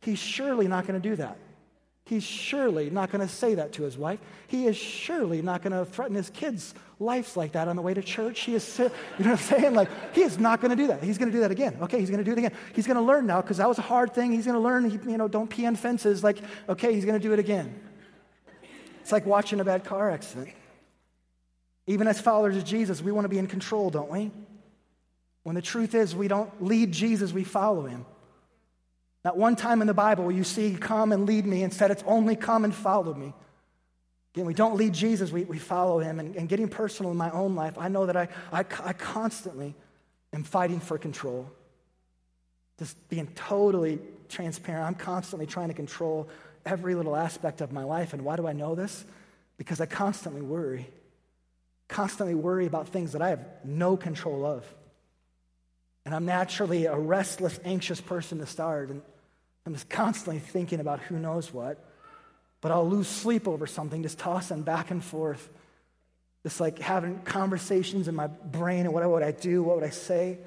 He's 0.00 0.18
surely 0.18 0.66
not 0.66 0.86
going 0.86 1.00
to 1.00 1.08
do 1.08 1.16
that. 1.16 1.36
He's 2.12 2.24
surely 2.24 2.90
not 2.90 3.10
going 3.10 3.26
to 3.26 3.34
say 3.34 3.54
that 3.54 3.72
to 3.72 3.84
his 3.84 3.96
wife. 3.96 4.20
He 4.46 4.66
is 4.66 4.76
surely 4.76 5.40
not 5.40 5.62
going 5.62 5.72
to 5.72 5.90
threaten 5.90 6.14
his 6.14 6.28
kids' 6.28 6.74
lives 7.00 7.38
like 7.38 7.52
that 7.52 7.68
on 7.68 7.76
the 7.76 7.80
way 7.80 7.94
to 7.94 8.02
church. 8.02 8.40
He 8.40 8.54
is, 8.54 8.78
you 8.78 8.84
know 8.84 8.90
what 9.16 9.26
I'm 9.28 9.36
saying? 9.38 9.72
Like, 9.72 9.88
he 10.14 10.20
is 10.20 10.38
not 10.38 10.60
going 10.60 10.72
to 10.72 10.76
do 10.76 10.88
that. 10.88 11.02
He's 11.02 11.16
going 11.16 11.30
to 11.30 11.34
do 11.34 11.40
that 11.40 11.50
again. 11.50 11.78
Okay, 11.80 11.98
he's 11.98 12.10
going 12.10 12.22
to 12.22 12.24
do 12.24 12.32
it 12.32 12.36
again. 12.36 12.52
He's 12.74 12.86
going 12.86 12.98
to 12.98 13.02
learn 13.02 13.24
now 13.24 13.40
because 13.40 13.56
that 13.56 13.66
was 13.66 13.78
a 13.78 13.82
hard 13.82 14.12
thing. 14.12 14.30
He's 14.30 14.44
going 14.44 14.56
to 14.56 14.60
learn, 14.60 14.90
you 15.08 15.16
know, 15.16 15.26
don't 15.26 15.48
pee 15.48 15.64
on 15.64 15.74
fences. 15.74 16.22
Like, 16.22 16.36
okay, 16.68 16.92
he's 16.92 17.06
going 17.06 17.18
to 17.18 17.26
do 17.26 17.32
it 17.32 17.38
again. 17.38 17.80
It's 19.00 19.10
like 19.10 19.24
watching 19.24 19.60
a 19.60 19.64
bad 19.64 19.82
car 19.82 20.10
accident. 20.10 20.50
Even 21.86 22.06
as 22.08 22.20
followers 22.20 22.58
of 22.58 22.66
Jesus, 22.66 23.00
we 23.00 23.10
want 23.10 23.24
to 23.24 23.30
be 23.30 23.38
in 23.38 23.46
control, 23.46 23.88
don't 23.88 24.10
we? 24.10 24.30
When 25.44 25.54
the 25.54 25.62
truth 25.62 25.94
is, 25.94 26.14
we 26.14 26.28
don't 26.28 26.62
lead 26.62 26.92
Jesus, 26.92 27.32
we 27.32 27.42
follow 27.42 27.86
him. 27.86 28.04
Not 29.24 29.36
one 29.36 29.54
time 29.54 29.80
in 29.80 29.86
the 29.86 29.94
Bible 29.94 30.24
will 30.24 30.32
you 30.32 30.44
see, 30.44 30.74
come 30.74 31.12
and 31.12 31.26
lead 31.26 31.46
me. 31.46 31.62
Instead, 31.62 31.90
it's 31.90 32.02
only 32.06 32.34
come 32.34 32.64
and 32.64 32.74
follow 32.74 33.14
me. 33.14 33.32
Again, 34.34 34.46
we 34.46 34.54
don't 34.54 34.76
lead 34.76 34.94
Jesus, 34.94 35.30
we, 35.30 35.44
we 35.44 35.58
follow 35.58 35.98
him. 35.98 36.18
And, 36.18 36.34
and 36.36 36.48
getting 36.48 36.68
personal 36.68 37.12
in 37.12 37.18
my 37.18 37.30
own 37.30 37.54
life, 37.54 37.76
I 37.78 37.88
know 37.88 38.06
that 38.06 38.16
I, 38.16 38.28
I, 38.50 38.60
I 38.82 38.92
constantly 38.94 39.74
am 40.32 40.42
fighting 40.42 40.80
for 40.80 40.98
control. 40.98 41.50
Just 42.78 42.96
being 43.08 43.28
totally 43.34 43.98
transparent, 44.28 44.86
I'm 44.86 44.94
constantly 44.94 45.46
trying 45.46 45.68
to 45.68 45.74
control 45.74 46.28
every 46.64 46.94
little 46.94 47.14
aspect 47.14 47.60
of 47.60 47.72
my 47.72 47.84
life. 47.84 48.12
And 48.14 48.22
why 48.22 48.36
do 48.36 48.46
I 48.46 48.52
know 48.52 48.74
this? 48.74 49.04
Because 49.58 49.80
I 49.80 49.86
constantly 49.86 50.40
worry. 50.40 50.88
Constantly 51.88 52.34
worry 52.34 52.66
about 52.66 52.88
things 52.88 53.12
that 53.12 53.20
I 53.20 53.28
have 53.28 53.44
no 53.64 53.96
control 53.96 54.46
of. 54.46 54.64
And 56.04 56.14
I'm 56.14 56.24
naturally 56.24 56.86
a 56.86 56.96
restless, 56.96 57.60
anxious 57.64 58.00
person 58.00 58.38
to 58.38 58.46
start. 58.46 58.90
And 58.90 59.02
I'm 59.66 59.74
just 59.74 59.88
constantly 59.88 60.40
thinking 60.40 60.80
about 60.80 61.00
who 61.00 61.18
knows 61.18 61.52
what. 61.52 61.84
But 62.60 62.72
I'll 62.72 62.88
lose 62.88 63.08
sleep 63.08 63.46
over 63.46 63.66
something, 63.66 64.02
just 64.02 64.18
tossing 64.18 64.62
back 64.62 64.90
and 64.90 65.02
forth. 65.02 65.48
Just 66.42 66.60
like 66.60 66.78
having 66.80 67.20
conversations 67.20 68.08
in 68.08 68.16
my 68.16 68.26
brain 68.26 68.80
and 68.80 68.92
what 68.92 69.08
would 69.08 69.22
I 69.22 69.30
do? 69.30 69.62
What 69.62 69.76
would 69.76 69.84
I 69.84 69.90
say? 69.90 70.38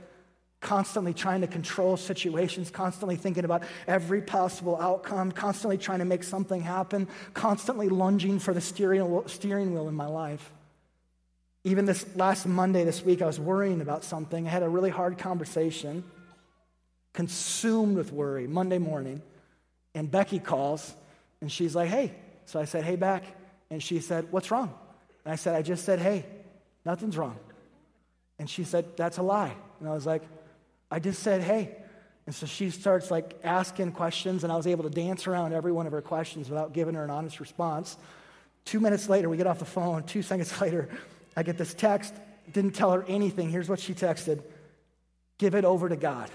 Constantly 0.60 1.14
trying 1.14 1.42
to 1.42 1.48
control 1.48 1.96
situations, 1.96 2.70
constantly 2.70 3.16
thinking 3.16 3.46
about 3.46 3.64
every 3.88 4.22
possible 4.22 4.78
outcome, 4.82 5.32
constantly 5.32 5.78
trying 5.78 6.00
to 6.00 6.06
make 6.06 6.24
something 6.24 6.62
happen, 6.62 7.08
constantly 7.34 7.88
lunging 7.88 8.40
for 8.40 8.54
the 8.54 8.62
steering, 8.62 9.22
steering 9.28 9.74
wheel 9.74 9.88
in 9.88 9.96
my 9.96 10.08
life. 10.08 10.52
Even 11.66 11.86
this 11.86 12.06
last 12.16 12.46
Monday, 12.46 12.84
this 12.84 13.04
week, 13.04 13.24
I 13.24 13.26
was 13.26 13.40
worrying 13.40 13.82
about 13.82 14.04
something. 14.04 14.46
I 14.46 14.52
had 14.52 14.62
a 14.62 14.70
really 14.70 14.92
hard 14.92 15.18
conversation, 15.18 16.04
consumed 17.12 17.98
with 17.98 18.14
worry, 18.14 18.46
Monday 18.46 18.78
morning. 18.78 19.24
And 19.96 20.10
Becky 20.12 20.38
calls, 20.38 20.94
and 21.42 21.52
she's 21.52 21.76
like, 21.76 21.90
hey. 21.90 22.14
So 22.46 22.60
I 22.60 22.66
said, 22.66 22.84
hey, 22.84 22.96
back. 22.96 23.24
And 23.72 23.82
she 23.82 24.00
said, 24.00 24.32
what's 24.32 24.52
wrong? 24.52 24.72
And 25.26 25.34
I 25.34 25.38
said, 25.38 25.56
I 25.56 25.64
just 25.64 25.86
said, 25.86 25.98
hey, 25.98 26.24
nothing's 26.86 27.18
wrong. 27.18 27.40
And 28.38 28.48
she 28.48 28.64
said, 28.64 28.96
that's 28.96 29.18
a 29.18 29.24
lie. 29.24 29.56
And 29.80 29.90
I 29.90 29.94
was 29.94 30.06
like, 30.06 30.22
I 30.92 31.00
just 31.00 31.24
said, 31.24 31.42
hey. 31.42 31.76
And 32.28 32.36
so 32.36 32.46
she 32.46 32.70
starts 32.70 33.10
like 33.10 33.40
asking 33.44 33.94
questions, 33.94 34.44
and 34.44 34.54
I 34.54 34.56
was 34.56 34.68
able 34.68 34.84
to 34.84 34.90
dance 34.92 35.26
around 35.26 35.54
every 35.54 35.72
one 35.72 35.88
of 35.88 35.94
her 35.94 36.02
questions 36.02 36.48
without 36.48 36.74
giving 36.74 36.94
her 36.94 37.04
an 37.04 37.10
honest 37.10 37.40
response. 37.40 37.98
Two 38.66 38.80
minutes 38.80 39.10
later, 39.10 39.30
we 39.30 39.38
get 39.38 39.48
off 39.48 39.58
the 39.58 39.66
phone. 39.66 40.04
Two 40.04 40.22
seconds 40.32 40.62
later, 40.62 40.90
I 41.36 41.44
get 41.44 41.58
this 41.58 41.74
text, 41.74 42.14
didn't 42.52 42.76
tell 42.76 42.92
her 42.92 43.04
anything. 43.08 43.50
Here's 43.50 43.70
what 43.70 43.80
she 43.80 43.94
texted 43.94 44.42
Give 45.38 45.56
it 45.56 45.66
over 45.66 45.90
to 45.90 45.96
God. 45.96 46.30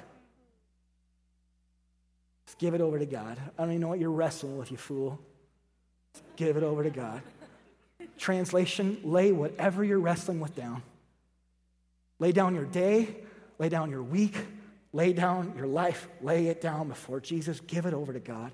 Just 2.47 2.59
give 2.59 2.75
it 2.75 2.81
over 2.81 2.99
to 2.99 3.07
God. 3.07 3.39
I 3.59 3.63
don't 3.63 3.71
even 3.71 3.81
know 3.81 3.89
what 3.89 3.99
you're 3.99 4.11
wrestling 4.11 4.59
with, 4.59 4.71
you 4.71 4.77
fool. 4.77 5.19
Just 6.13 6.25
give 6.37 6.57
it 6.57 6.63
over 6.63 6.83
to 6.83 6.91
God. 6.91 7.23
Translation 8.19 9.01
lay 9.05 9.33
whatever 9.33 9.85
you're 9.85 10.01
wrestling 10.01 10.41
with 10.41 10.55
down. 10.55 10.83
Lay 12.19 12.33
down 12.33 12.55
your 12.55 12.67
day, 12.67 13.17
lay 13.59 13.71
down 13.71 13.91
your 13.91 14.03
week, 14.03 14.37
lay 14.93 15.13
down 15.13 15.55
your 15.57 15.67
life, 15.67 16.09
lay 16.21 16.49
it 16.49 16.61
down 16.61 16.89
before 16.89 17.21
Jesus. 17.21 17.61
Give 17.61 17.87
it 17.87 17.95
over 17.95 18.13
to 18.13 18.21
God. 18.21 18.53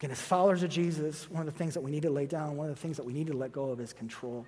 Again, 0.00 0.10
as 0.10 0.20
followers 0.20 0.62
of 0.62 0.70
Jesus, 0.70 1.30
one 1.30 1.46
of 1.46 1.52
the 1.52 1.58
things 1.58 1.74
that 1.74 1.80
we 1.80 1.90
need 1.90 2.02
to 2.02 2.10
lay 2.10 2.26
down, 2.26 2.56
one 2.56 2.68
of 2.68 2.74
the 2.74 2.80
things 2.80 2.96
that 2.98 3.06
we 3.06 3.12
need 3.12 3.28
to 3.28 3.32
let 3.32 3.52
go 3.52 3.70
of 3.70 3.80
is 3.80 3.92
control. 3.92 4.44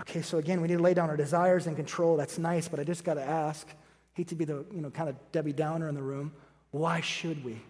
Okay, 0.00 0.22
so 0.22 0.38
again, 0.38 0.60
we 0.60 0.68
need 0.68 0.78
to 0.78 0.82
lay 0.82 0.94
down 0.94 1.10
our 1.10 1.16
desires 1.16 1.66
and 1.66 1.76
control. 1.76 2.16
That's 2.16 2.38
nice, 2.38 2.68
but 2.68 2.80
I 2.80 2.84
just 2.84 3.04
got 3.04 3.14
to 3.14 3.22
ask, 3.22 3.68
hate 4.14 4.28
to 4.28 4.34
be 4.34 4.44
the, 4.44 4.64
you 4.72 4.80
know, 4.80 4.90
kind 4.90 5.08
of 5.08 5.16
Debbie 5.32 5.52
Downer 5.52 5.88
in 5.88 5.94
the 5.94 6.02
room, 6.02 6.32
why 6.70 7.00
should 7.00 7.44
we? 7.44 7.60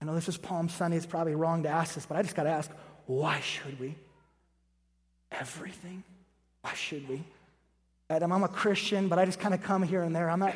I 0.00 0.04
know 0.04 0.14
this 0.14 0.28
is 0.28 0.36
Palm 0.36 0.68
Sunday, 0.68 0.96
it's 0.96 1.06
probably 1.06 1.34
wrong 1.34 1.62
to 1.62 1.68
ask 1.68 1.94
this, 1.94 2.06
but 2.06 2.16
I 2.16 2.22
just 2.22 2.34
got 2.34 2.44
to 2.44 2.50
ask, 2.50 2.70
why 3.06 3.40
should 3.40 3.78
we? 3.80 3.94
Everything? 5.30 6.02
Why 6.60 6.74
should 6.74 7.08
we? 7.08 7.24
Adam, 8.10 8.32
I'm 8.32 8.44
a 8.44 8.48
Christian, 8.48 9.08
but 9.08 9.18
I 9.18 9.24
just 9.24 9.40
kind 9.40 9.54
of 9.54 9.62
come 9.62 9.82
here 9.82 10.02
and 10.02 10.14
there. 10.14 10.28
I'm 10.28 10.40
not, 10.40 10.54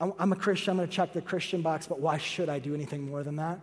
I'm 0.00 0.32
a 0.32 0.36
Christian, 0.36 0.72
I'm 0.72 0.76
going 0.76 0.88
to 0.88 0.94
check 0.94 1.12
the 1.12 1.22
Christian 1.22 1.62
box, 1.62 1.86
but 1.86 2.00
why 2.00 2.18
should 2.18 2.48
I 2.48 2.58
do 2.58 2.74
anything 2.74 3.08
more 3.08 3.22
than 3.22 3.36
that? 3.36 3.60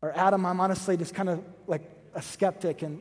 Or 0.00 0.16
Adam, 0.16 0.46
I'm 0.46 0.60
honestly 0.60 0.96
just 0.96 1.14
kind 1.14 1.28
of 1.28 1.44
like 1.66 1.82
a 2.14 2.22
skeptic 2.22 2.82
and 2.82 3.00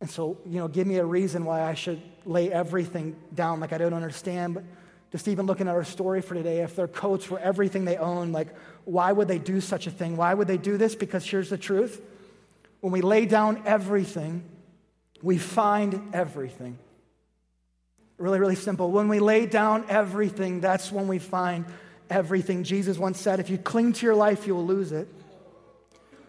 and 0.00 0.08
so, 0.08 0.38
you 0.46 0.58
know, 0.58 0.68
give 0.68 0.86
me 0.86 0.96
a 0.96 1.04
reason 1.04 1.44
why 1.44 1.62
I 1.62 1.74
should 1.74 2.00
lay 2.24 2.52
everything 2.52 3.16
down 3.34 3.58
like 3.60 3.72
I 3.72 3.78
don't 3.78 3.94
understand. 3.94 4.54
But 4.54 4.64
just 5.10 5.26
even 5.26 5.46
looking 5.46 5.66
at 5.66 5.74
our 5.74 5.84
story 5.84 6.22
for 6.22 6.34
today, 6.34 6.60
if 6.60 6.76
their 6.76 6.86
coats 6.86 7.28
were 7.28 7.40
everything 7.40 7.84
they 7.84 7.96
own, 7.96 8.30
like, 8.30 8.48
why 8.84 9.10
would 9.10 9.26
they 9.26 9.38
do 9.38 9.60
such 9.60 9.86
a 9.86 9.90
thing? 9.90 10.16
Why 10.16 10.34
would 10.34 10.46
they 10.46 10.56
do 10.56 10.76
this? 10.76 10.94
Because 10.94 11.24
here's 11.24 11.50
the 11.50 11.58
truth 11.58 12.00
when 12.80 12.92
we 12.92 13.00
lay 13.00 13.26
down 13.26 13.62
everything, 13.66 14.44
we 15.20 15.36
find 15.36 16.10
everything. 16.14 16.78
Really, 18.18 18.38
really 18.38 18.54
simple. 18.54 18.92
When 18.92 19.08
we 19.08 19.18
lay 19.18 19.46
down 19.46 19.84
everything, 19.88 20.60
that's 20.60 20.92
when 20.92 21.08
we 21.08 21.18
find 21.18 21.64
everything. 22.08 22.62
Jesus 22.62 22.98
once 22.98 23.20
said, 23.20 23.40
if 23.40 23.50
you 23.50 23.58
cling 23.58 23.94
to 23.94 24.06
your 24.06 24.14
life, 24.14 24.46
you 24.46 24.54
will 24.54 24.66
lose 24.66 24.92
it. 24.92 25.08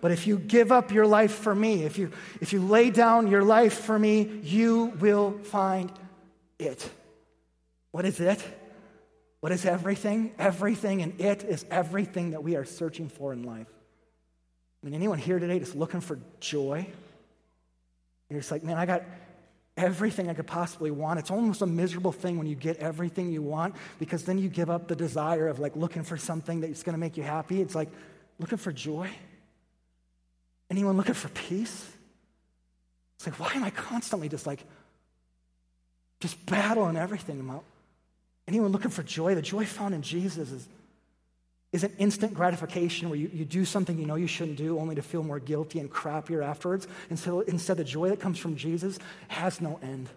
But 0.01 0.11
if 0.11 0.27
you 0.27 0.37
give 0.39 0.71
up 0.71 0.91
your 0.91 1.05
life 1.05 1.33
for 1.33 1.53
me, 1.53 1.83
if 1.83 1.97
you, 1.97 2.11
if 2.39 2.53
you 2.53 2.61
lay 2.61 2.89
down 2.89 3.27
your 3.27 3.43
life 3.43 3.73
for 3.73 3.97
me, 3.99 4.39
you 4.43 4.93
will 4.99 5.37
find 5.43 5.91
it. 6.57 6.89
What 7.91 8.05
is 8.05 8.19
it? 8.19 8.43
What 9.41 9.51
is 9.51 9.65
everything? 9.65 10.33
Everything, 10.37 11.01
and 11.01 11.19
it 11.19 11.43
is 11.43 11.65
everything 11.71 12.31
that 12.31 12.43
we 12.43 12.55
are 12.55 12.65
searching 12.65 13.09
for 13.09 13.33
in 13.33 13.43
life. 13.43 13.67
I 14.81 14.85
mean, 14.85 14.93
anyone 14.93 15.17
here 15.17 15.39
today 15.39 15.59
just 15.59 15.75
looking 15.75 16.01
for 16.01 16.19
joy? 16.39 16.87
You're 18.29 18.39
just 18.39 18.51
like, 18.51 18.63
man, 18.63 18.77
I 18.77 18.85
got 18.85 19.03
everything 19.75 20.29
I 20.29 20.33
could 20.33 20.47
possibly 20.47 20.91
want. 20.91 21.19
It's 21.19 21.31
almost 21.31 21.61
a 21.61 21.65
miserable 21.65 22.11
thing 22.11 22.37
when 22.37 22.47
you 22.47 22.55
get 22.55 22.77
everything 22.77 23.31
you 23.31 23.41
want 23.41 23.75
because 23.97 24.23
then 24.23 24.37
you 24.37 24.49
give 24.49 24.69
up 24.69 24.87
the 24.87 24.95
desire 24.95 25.47
of 25.47 25.59
like 25.59 25.75
looking 25.75 26.03
for 26.03 26.17
something 26.17 26.61
that's 26.61 26.83
going 26.83 26.93
to 26.93 26.99
make 26.99 27.17
you 27.17 27.23
happy. 27.23 27.61
It's 27.61 27.75
like 27.75 27.89
looking 28.39 28.57
for 28.57 28.71
joy. 28.71 29.09
Anyone 30.69 30.97
looking 30.97 31.15
for 31.15 31.29
peace? 31.29 31.85
It's 33.17 33.27
like, 33.27 33.39
why 33.39 33.51
am 33.53 33.63
I 33.63 33.69
constantly 33.71 34.29
just 34.29 34.45
like, 34.45 34.63
just 36.19 36.45
battling 36.45 36.95
everything? 36.95 37.61
Anyone 38.47 38.71
looking 38.71 38.91
for 38.91 39.03
joy? 39.03 39.35
The 39.35 39.41
joy 39.41 39.65
found 39.65 39.93
in 39.93 40.01
Jesus 40.01 40.51
is, 40.51 40.67
is 41.71 41.83
an 41.83 41.93
instant 41.97 42.33
gratification 42.33 43.09
where 43.09 43.17
you, 43.17 43.29
you 43.33 43.45
do 43.45 43.65
something 43.65 43.97
you 43.97 44.05
know 44.05 44.15
you 44.15 44.27
shouldn't 44.27 44.57
do 44.57 44.79
only 44.79 44.95
to 44.95 45.01
feel 45.01 45.23
more 45.23 45.39
guilty 45.39 45.79
and 45.79 45.89
crappier 45.89 46.43
afterwards. 46.43 46.87
And 47.09 47.17
so 47.17 47.41
instead, 47.41 47.77
the 47.77 47.83
joy 47.83 48.09
that 48.09 48.19
comes 48.19 48.37
from 48.37 48.55
Jesus 48.55 48.99
has 49.27 49.59
no 49.59 49.79
end. 49.81 50.07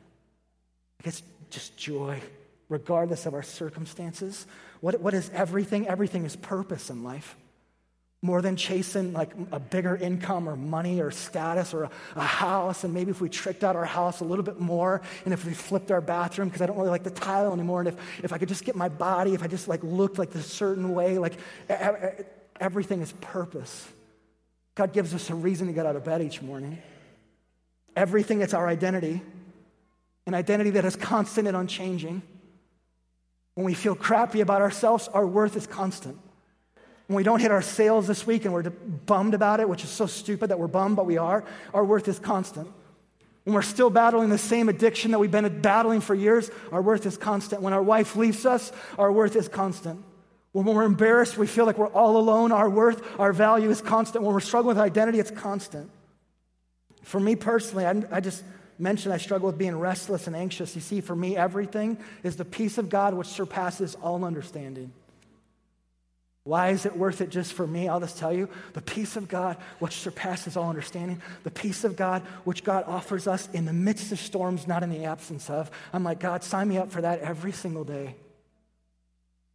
It's 1.04 1.22
just 1.50 1.76
joy, 1.76 2.20
regardless 2.68 3.26
of 3.26 3.34
our 3.34 3.42
circumstances. 3.42 4.46
What, 4.80 5.00
what 5.00 5.14
is 5.14 5.30
everything? 5.34 5.88
Everything 5.88 6.24
is 6.24 6.36
purpose 6.36 6.90
in 6.90 7.02
life 7.02 7.36
more 8.24 8.40
than 8.40 8.54
chasing 8.54 9.12
like 9.12 9.32
a 9.50 9.58
bigger 9.58 9.96
income 9.96 10.48
or 10.48 10.54
money 10.54 11.00
or 11.00 11.10
status 11.10 11.74
or 11.74 11.84
a, 11.84 11.90
a, 12.14 12.20
house. 12.20 12.84
And 12.84 12.94
maybe 12.94 13.10
if 13.10 13.20
we 13.20 13.28
tricked 13.28 13.64
out 13.64 13.74
our 13.74 13.84
house 13.84 14.20
a 14.20 14.24
little 14.24 14.44
bit 14.44 14.60
more 14.60 15.02
and 15.24 15.34
if 15.34 15.44
we 15.44 15.52
flipped 15.52 15.90
our 15.90 16.00
bathroom 16.00 16.48
because 16.48 16.62
I 16.62 16.66
don't 16.66 16.76
really 16.76 16.90
like 16.90 17.02
the 17.02 17.10
tile 17.10 17.52
anymore. 17.52 17.80
And 17.80 17.88
if, 17.88 17.96
if 18.22 18.32
I 18.32 18.38
could 18.38 18.48
just 18.48 18.64
get 18.64 18.76
my 18.76 18.88
body, 18.88 19.34
if 19.34 19.42
I 19.42 19.48
just 19.48 19.66
like 19.66 19.82
looked 19.82 20.18
like 20.18 20.30
this 20.30 20.46
certain 20.46 20.94
way, 20.94 21.18
like 21.18 21.34
everything 22.60 23.02
is 23.02 23.10
purpose. 23.20 23.88
God 24.76 24.92
gives 24.92 25.14
us 25.14 25.28
a 25.28 25.34
reason 25.34 25.66
to 25.66 25.72
get 25.72 25.84
out 25.84 25.96
of 25.96 26.04
bed 26.04 26.22
each 26.22 26.40
morning. 26.40 26.78
Everything 27.96 28.38
that's 28.38 28.54
our 28.54 28.68
identity, 28.68 29.20
an 30.26 30.34
identity 30.34 30.70
that 30.70 30.84
is 30.84 30.94
constant 30.94 31.48
and 31.48 31.56
unchanging. 31.56 32.22
When 33.54 33.66
we 33.66 33.74
feel 33.74 33.96
crappy 33.96 34.40
about 34.40 34.62
ourselves, 34.62 35.08
our 35.08 35.26
worth 35.26 35.56
is 35.56 35.66
constant. 35.66 36.18
When 37.12 37.18
we 37.18 37.24
don't 37.24 37.40
hit 37.40 37.50
our 37.50 37.60
sales 37.60 38.06
this 38.06 38.26
week 38.26 38.46
and 38.46 38.54
we're 38.54 38.62
bummed 38.62 39.34
about 39.34 39.60
it, 39.60 39.68
which 39.68 39.84
is 39.84 39.90
so 39.90 40.06
stupid 40.06 40.48
that 40.48 40.58
we're 40.58 40.66
bummed, 40.66 40.96
but 40.96 41.04
we 41.04 41.18
are, 41.18 41.44
our 41.74 41.84
worth 41.84 42.08
is 42.08 42.18
constant. 42.18 42.66
When 43.44 43.52
we're 43.52 43.60
still 43.60 43.90
battling 43.90 44.30
the 44.30 44.38
same 44.38 44.70
addiction 44.70 45.10
that 45.10 45.18
we've 45.18 45.30
been 45.30 45.60
battling 45.60 46.00
for 46.00 46.14
years, 46.14 46.50
our 46.70 46.80
worth 46.80 47.04
is 47.04 47.18
constant. 47.18 47.60
When 47.60 47.74
our 47.74 47.82
wife 47.82 48.16
leaves 48.16 48.46
us, 48.46 48.72
our 48.96 49.12
worth 49.12 49.36
is 49.36 49.46
constant. 49.46 50.02
When 50.52 50.64
we're 50.64 50.84
embarrassed, 50.84 51.36
we 51.36 51.46
feel 51.46 51.66
like 51.66 51.76
we're 51.76 51.88
all 51.88 52.16
alone, 52.16 52.50
our 52.50 52.70
worth, 52.70 53.02
our 53.20 53.34
value 53.34 53.68
is 53.68 53.82
constant. 53.82 54.24
When 54.24 54.32
we're 54.32 54.40
struggling 54.40 54.74
with 54.74 54.82
identity, 54.82 55.18
it's 55.20 55.30
constant. 55.30 55.90
For 57.02 57.20
me 57.20 57.36
personally, 57.36 57.84
I, 57.84 58.04
I 58.10 58.20
just 58.20 58.42
mentioned 58.78 59.12
I 59.12 59.18
struggle 59.18 59.48
with 59.48 59.58
being 59.58 59.78
restless 59.78 60.28
and 60.28 60.34
anxious. 60.34 60.74
You 60.74 60.80
see, 60.80 61.02
for 61.02 61.14
me, 61.14 61.36
everything 61.36 61.98
is 62.22 62.36
the 62.36 62.46
peace 62.46 62.78
of 62.78 62.88
God 62.88 63.12
which 63.12 63.28
surpasses 63.28 63.96
all 63.96 64.24
understanding. 64.24 64.94
Why 66.44 66.70
is 66.70 66.86
it 66.86 66.96
worth 66.96 67.20
it 67.20 67.30
just 67.30 67.52
for 67.52 67.66
me? 67.66 67.88
I'll 67.88 68.00
just 68.00 68.18
tell 68.18 68.32
you 68.32 68.48
the 68.72 68.82
peace 68.82 69.16
of 69.16 69.28
God, 69.28 69.58
which 69.78 69.94
surpasses 70.00 70.56
all 70.56 70.68
understanding, 70.68 71.22
the 71.44 71.52
peace 71.52 71.84
of 71.84 71.94
God, 71.94 72.22
which 72.44 72.64
God 72.64 72.84
offers 72.88 73.28
us 73.28 73.48
in 73.52 73.64
the 73.64 73.72
midst 73.72 74.10
of 74.10 74.18
storms, 74.18 74.66
not 74.66 74.82
in 74.82 74.90
the 74.90 75.04
absence 75.04 75.48
of. 75.48 75.70
I'm 75.92 76.02
like, 76.02 76.18
God, 76.18 76.42
sign 76.42 76.68
me 76.68 76.78
up 76.78 76.90
for 76.90 77.00
that 77.02 77.20
every 77.20 77.52
single 77.52 77.84
day. 77.84 78.16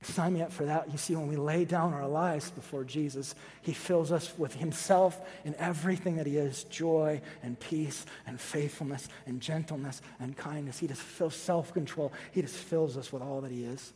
Sign 0.03 0.33
me 0.33 0.41
up 0.43 0.51
for 0.53 0.63
that. 0.65 0.91
You 0.91 0.97
see, 0.97 1.15
when 1.15 1.27
we 1.27 1.35
lay 1.35 1.65
down 1.65 1.93
our 1.93 2.07
lives 2.07 2.51
before 2.51 2.83
Jesus, 2.83 3.35
He 3.63 3.73
fills 3.73 4.11
us 4.11 4.31
with 4.37 4.53
Himself 4.53 5.19
and 5.43 5.55
everything 5.55 6.17
that 6.17 6.27
He 6.27 6.37
is 6.37 6.63
joy 6.65 7.19
and 7.43 7.59
peace 7.59 8.05
and 8.27 8.39
faithfulness 8.39 9.09
and 9.25 9.41
gentleness 9.41 10.01
and 10.19 10.37
kindness. 10.37 10.77
He 10.79 10.87
just 10.87 11.01
fills 11.01 11.35
self 11.35 11.73
control. 11.73 12.13
He 12.31 12.43
just 12.43 12.55
fills 12.55 12.95
us 12.95 13.11
with 13.11 13.23
all 13.23 13.41
that 13.41 13.51
He 13.51 13.65
is. 13.65 13.91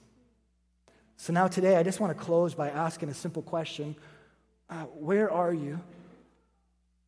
So 1.21 1.33
now 1.33 1.47
today, 1.47 1.75
I 1.75 1.83
just 1.83 1.99
want 1.99 2.17
to 2.17 2.23
close 2.23 2.55
by 2.55 2.71
asking 2.71 3.09
a 3.09 3.13
simple 3.13 3.43
question 3.43 3.95
uh, 4.71 4.85
Where 4.85 5.29
are 5.31 5.53
you? 5.53 5.79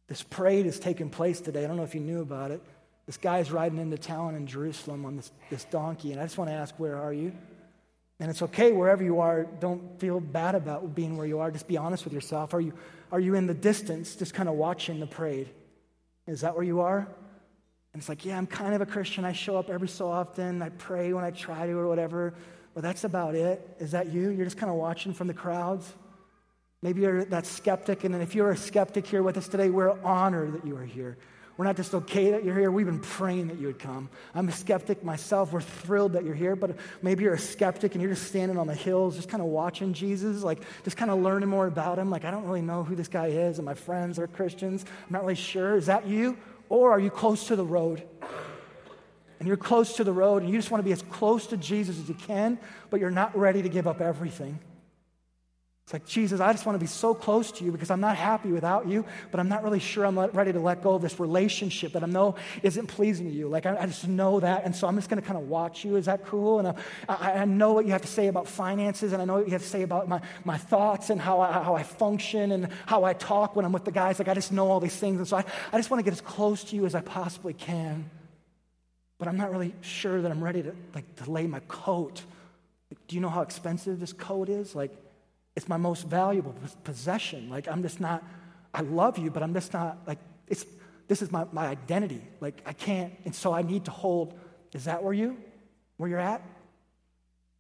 This 0.06 0.21
parade 0.21 0.67
is 0.67 0.80
taking 0.80 1.10
place 1.10 1.41
today. 1.41 1.63
I 1.63 1.67
don't 1.67 1.78
know 1.78 1.84
if 1.84 1.95
you 1.95 1.99
knew 1.99 2.21
about 2.21 2.52
it. 2.52 2.62
This 3.08 3.17
guy's 3.17 3.49
riding 3.49 3.80
into 3.80 3.97
town 3.97 4.36
in 4.36 4.45
Jerusalem 4.45 5.04
on 5.08 5.15
this, 5.15 5.32
this 5.49 5.63
donkey, 5.63 6.12
and 6.12 6.21
I 6.21 6.26
just 6.26 6.38
want 6.38 6.52
to 6.52 6.54
ask, 6.54 6.76
Where 6.78 6.95
are 6.95 7.12
you? 7.12 7.34
And 8.19 8.30
it's 8.30 8.43
okay 8.43 8.71
wherever 8.71 9.04
you 9.04 9.19
are. 9.19 9.45
Don't 9.45 9.99
feel 9.99 10.19
bad 10.19 10.54
about 10.54 10.93
being 10.93 11.17
where 11.17 11.26
you 11.26 11.39
are. 11.39 11.49
Just 11.49 11.67
be 11.67 11.78
honest 11.78 12.04
with 12.04 12.13
yourself. 12.13 12.54
Are 12.54 12.62
you, 12.62 12.73
are 13.12 13.19
you 13.19 13.34
in 13.34 13.47
the 13.47 13.56
distance, 13.56 14.15
just 14.15 14.36
kind 14.36 14.47
of 14.47 14.54
watching 14.54 14.99
the 14.99 15.08
parade? 15.08 15.49
Is 16.28 16.41
that 16.41 16.54
where 16.54 16.63
you 16.63 16.82
are? 16.82 16.99
And 16.99 17.99
it's 17.99 18.10
like, 18.10 18.26
yeah, 18.26 18.38
I'm 18.38 18.45
kind 18.45 18.76
of 18.76 18.82
a 18.82 18.86
Christian. 18.86 19.26
I 19.26 19.34
show 19.34 19.58
up 19.58 19.71
every 19.71 19.88
so 19.88 20.08
often. 20.08 20.62
I 20.62 20.69
pray 20.69 21.13
when 21.13 21.23
I 21.23 21.32
try 21.32 21.65
to 21.65 21.73
or 21.73 21.88
whatever. 21.88 22.36
Well, 22.74 22.82
that's 22.82 23.04
about 23.04 23.36
it. 23.36 23.68
Is 23.80 23.92
that 23.92 24.12
you? 24.12 24.30
You're 24.30 24.46
just 24.46 24.58
kind 24.58 24.72
of 24.72 24.78
watching 24.78 25.14
from 25.14 25.28
the 25.28 25.34
crowds? 25.34 25.92
Maybe 26.82 27.02
you're 27.02 27.24
that 27.26 27.46
skeptic, 27.46 28.04
and 28.04 28.16
if 28.16 28.36
you're 28.36 28.52
a 28.52 28.58
skeptic 28.58 29.08
here 29.08 29.24
with 29.24 29.38
us 29.38 29.48
today, 29.48 29.70
we're 29.70 29.98
honored 30.02 30.54
that 30.54 30.68
you 30.68 30.76
are 30.76 30.84
here. 30.84 31.18
We're 31.56 31.66
not 31.66 31.78
just 31.78 31.94
okay 31.94 32.32
that 32.32 32.44
you're 32.44 32.58
here, 32.58 32.72
we've 32.72 32.88
been 32.88 33.00
praying 33.00 33.48
that 33.48 33.60
you 33.60 33.68
would 33.68 33.78
come. 33.78 34.10
I'm 34.34 34.50
a 34.50 34.52
skeptic 34.52 35.04
myself. 35.04 35.54
We're 35.54 35.62
thrilled 35.62 36.14
that 36.14 36.26
you're 36.26 36.34
here, 36.34 36.56
but 36.56 36.76
maybe 37.04 37.24
you're 37.24 37.36
a 37.36 37.40
skeptic 37.40 37.94
and 37.94 38.02
you're 38.02 38.12
just 38.12 38.28
standing 38.28 38.58
on 38.58 38.66
the 38.66 38.74
hills, 38.74 39.16
just 39.16 39.30
kind 39.30 39.42
of 39.42 39.48
watching 39.50 39.94
Jesus, 39.94 40.42
like 40.42 40.64
just 40.84 40.98
kind 40.98 41.12
of 41.12 41.20
learning 41.20 41.50
more 41.50 41.68
about 41.68 42.00
him. 42.00 42.10
Like, 42.10 42.26
I 42.26 42.32
don't 42.32 42.46
really 42.46 42.64
know 42.64 42.84
who 42.84 42.96
this 42.96 43.08
guy 43.08 43.28
is, 43.28 43.60
and 43.60 43.66
my 43.66 43.76
friends 43.76 44.18
are 44.18 44.26
Christians. 44.26 44.84
I'm 44.84 45.14
not 45.14 45.22
really 45.22 45.36
sure. 45.36 45.76
Is 45.76 45.86
that 45.86 46.08
you? 46.08 46.38
Or 46.70 46.92
are 46.92 47.00
you 47.00 47.12
close 47.12 47.48
to 47.48 47.56
the 47.56 47.66
road? 47.66 48.04
And 49.44 49.48
you're 49.50 49.58
close 49.58 49.98
to 49.98 50.06
the 50.06 50.14
road 50.14 50.42
and 50.42 50.50
you 50.50 50.58
just 50.58 50.72
want 50.72 50.80
to 50.80 50.86
be 50.86 50.94
as 50.94 51.02
close 51.02 51.48
to 51.48 51.58
Jesus 51.58 52.00
as 52.00 52.08
you 52.08 52.16
can, 52.16 52.58
but 52.90 53.02
you're 53.02 53.12
not 53.12 53.38
ready 53.38 53.62
to 53.62 53.68
give 53.68 53.88
up 53.88 54.00
everything. 54.00 54.58
It's 55.84 55.92
like, 55.92 56.06
Jesus, 56.06 56.40
I 56.40 56.54
just 56.54 56.66
want 56.66 56.78
to 56.78 56.80
be 56.80 56.88
so 56.88 57.14
close 57.14 57.52
to 57.52 57.66
you 57.66 57.74
because 57.74 57.92
I'm 57.92 58.00
not 58.00 58.16
happy 58.16 58.54
without 58.54 58.88
you, 58.88 59.04
but 59.32 59.42
I'm 59.42 59.50
not 59.50 59.62
really 59.62 59.82
sure 59.82 60.06
I'm 60.06 60.18
ready 60.18 60.54
to 60.54 60.62
let 60.62 60.82
go 60.82 60.94
of 60.94 61.02
this 61.02 61.20
relationship 61.20 61.92
that 61.92 62.06
I 62.06 62.08
know 62.08 62.36
isn't 62.62 62.88
pleasing 62.88 63.28
to 63.30 63.36
you. 63.36 63.50
Like, 63.50 63.66
I, 63.66 63.76
I 63.78 63.86
just 63.86 64.08
know 64.08 64.40
that. 64.40 64.64
And 64.64 64.74
so 64.74 64.88
I'm 64.88 64.96
just 64.96 65.10
going 65.10 65.22
to 65.22 65.28
kind 65.28 65.38
of 65.38 65.50
watch 65.50 65.84
you. 65.84 65.98
Is 65.98 66.06
that 66.06 66.26
cool? 66.26 66.60
And 66.60 66.70
I, 67.10 67.42
I, 67.42 67.44
know 67.44 67.74
what 67.74 67.86
you 67.86 67.92
have 67.92 68.04
to 68.04 68.08
say 68.08 68.28
about 68.28 68.48
finances, 68.48 69.12
and 69.12 69.22
I 69.22 69.26
know 69.26 69.34
what 69.34 69.46
you 69.46 69.52
have 69.52 69.62
to 69.62 69.68
say 69.68 69.82
about 69.82 70.08
my, 70.08 70.22
my 70.46 70.58
thoughts 70.58 71.10
and 71.10 71.20
how 71.20 71.42
I, 71.42 71.52
how 71.52 71.76
I 71.76 71.84
function 71.84 72.54
and 72.54 72.70
how 72.86 73.04
I 73.04 73.12
talk 73.12 73.58
when 73.58 73.66
I'm 73.66 73.74
with 73.74 73.84
the 73.84 73.92
guys. 73.92 74.20
Like, 74.20 74.30
I 74.30 74.36
just 74.36 74.54
know 74.54 74.72
all 74.72 74.80
these 74.80 74.96
things. 74.96 75.18
And 75.18 75.28
so 75.28 75.36
I, 75.36 75.44
I 75.74 75.78
just 75.78 75.92
want 75.92 76.00
to 76.00 76.06
get 76.06 76.14
as 76.14 76.22
close 76.22 76.64
to 76.64 76.78
you 76.78 76.86
as 76.86 76.96
I 76.96 77.02
possibly 77.02 77.52
can. 77.52 78.10
But 79.24 79.30
I'm 79.30 79.38
not 79.38 79.52
really 79.52 79.74
sure 79.80 80.22
that 80.22 80.30
I'm 80.30 80.44
ready 80.44 80.62
to, 80.64 80.76
like, 80.94 81.16
to 81.24 81.32
lay 81.32 81.48
my 81.48 81.62
coat. 81.70 82.22
Like, 82.92 83.08
do 83.08 83.16
you 83.16 83.22
know 83.22 83.30
how 83.30 83.42
expensive 83.42 84.02
this 84.02 84.12
coat 84.12 84.50
is? 84.50 84.76
Like, 84.76 84.92
it's 85.56 85.70
my 85.70 85.78
most 85.78 86.08
valuable 86.08 86.54
possession. 86.84 87.50
Like, 87.50 87.70
I'm 87.70 87.84
just 87.84 88.02
not, 88.02 88.22
I 88.74 88.82
love 88.82 89.18
you, 89.18 89.32
but 89.32 89.42
I'm 89.42 89.54
just 89.54 89.72
not, 89.72 90.00
like, 90.06 90.18
it's, 90.50 90.66
this 91.08 91.22
is 91.22 91.32
my, 91.32 91.46
my 91.54 91.68
identity. 91.68 92.22
Like, 92.42 92.64
I 92.66 92.74
can't, 92.74 93.14
and 93.24 93.34
so 93.34 93.54
I 93.54 93.62
need 93.62 93.86
to 93.86 93.92
hold, 93.92 94.38
is 94.74 94.84
that 94.84 95.02
where 95.02 95.14
you, 95.14 95.38
where 95.96 96.10
you're 96.10 96.20
at? 96.20 96.42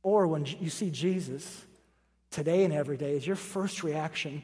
Or 0.01 0.27
when 0.27 0.45
you 0.45 0.69
see 0.69 0.89
Jesus 0.89 1.63
today 2.29 2.65
and 2.65 2.73
every 2.73 2.97
day, 2.97 3.15
is 3.15 3.25
your 3.25 3.37
first 3.37 3.83
reaction 3.83 4.43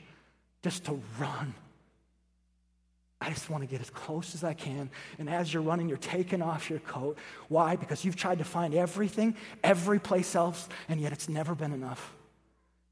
just 0.63 0.85
to 0.85 1.01
run? 1.19 1.53
I 3.21 3.29
just 3.29 3.49
want 3.49 3.63
to 3.63 3.67
get 3.67 3.81
as 3.81 3.89
close 3.89 4.33
as 4.33 4.43
I 4.43 4.53
can. 4.53 4.89
And 5.17 5.29
as 5.29 5.53
you're 5.53 5.63
running, 5.63 5.89
you're 5.89 5.97
taking 5.97 6.41
off 6.41 6.69
your 6.69 6.79
coat. 6.79 7.17
Why? 7.49 7.75
Because 7.75 8.05
you've 8.05 8.15
tried 8.15 8.37
to 8.37 8.45
find 8.45 8.73
everything, 8.73 9.35
every 9.63 9.99
place 9.99 10.35
else, 10.35 10.69
and 10.87 11.01
yet 11.01 11.11
it's 11.11 11.27
never 11.27 11.53
been 11.53 11.73
enough. 11.73 12.13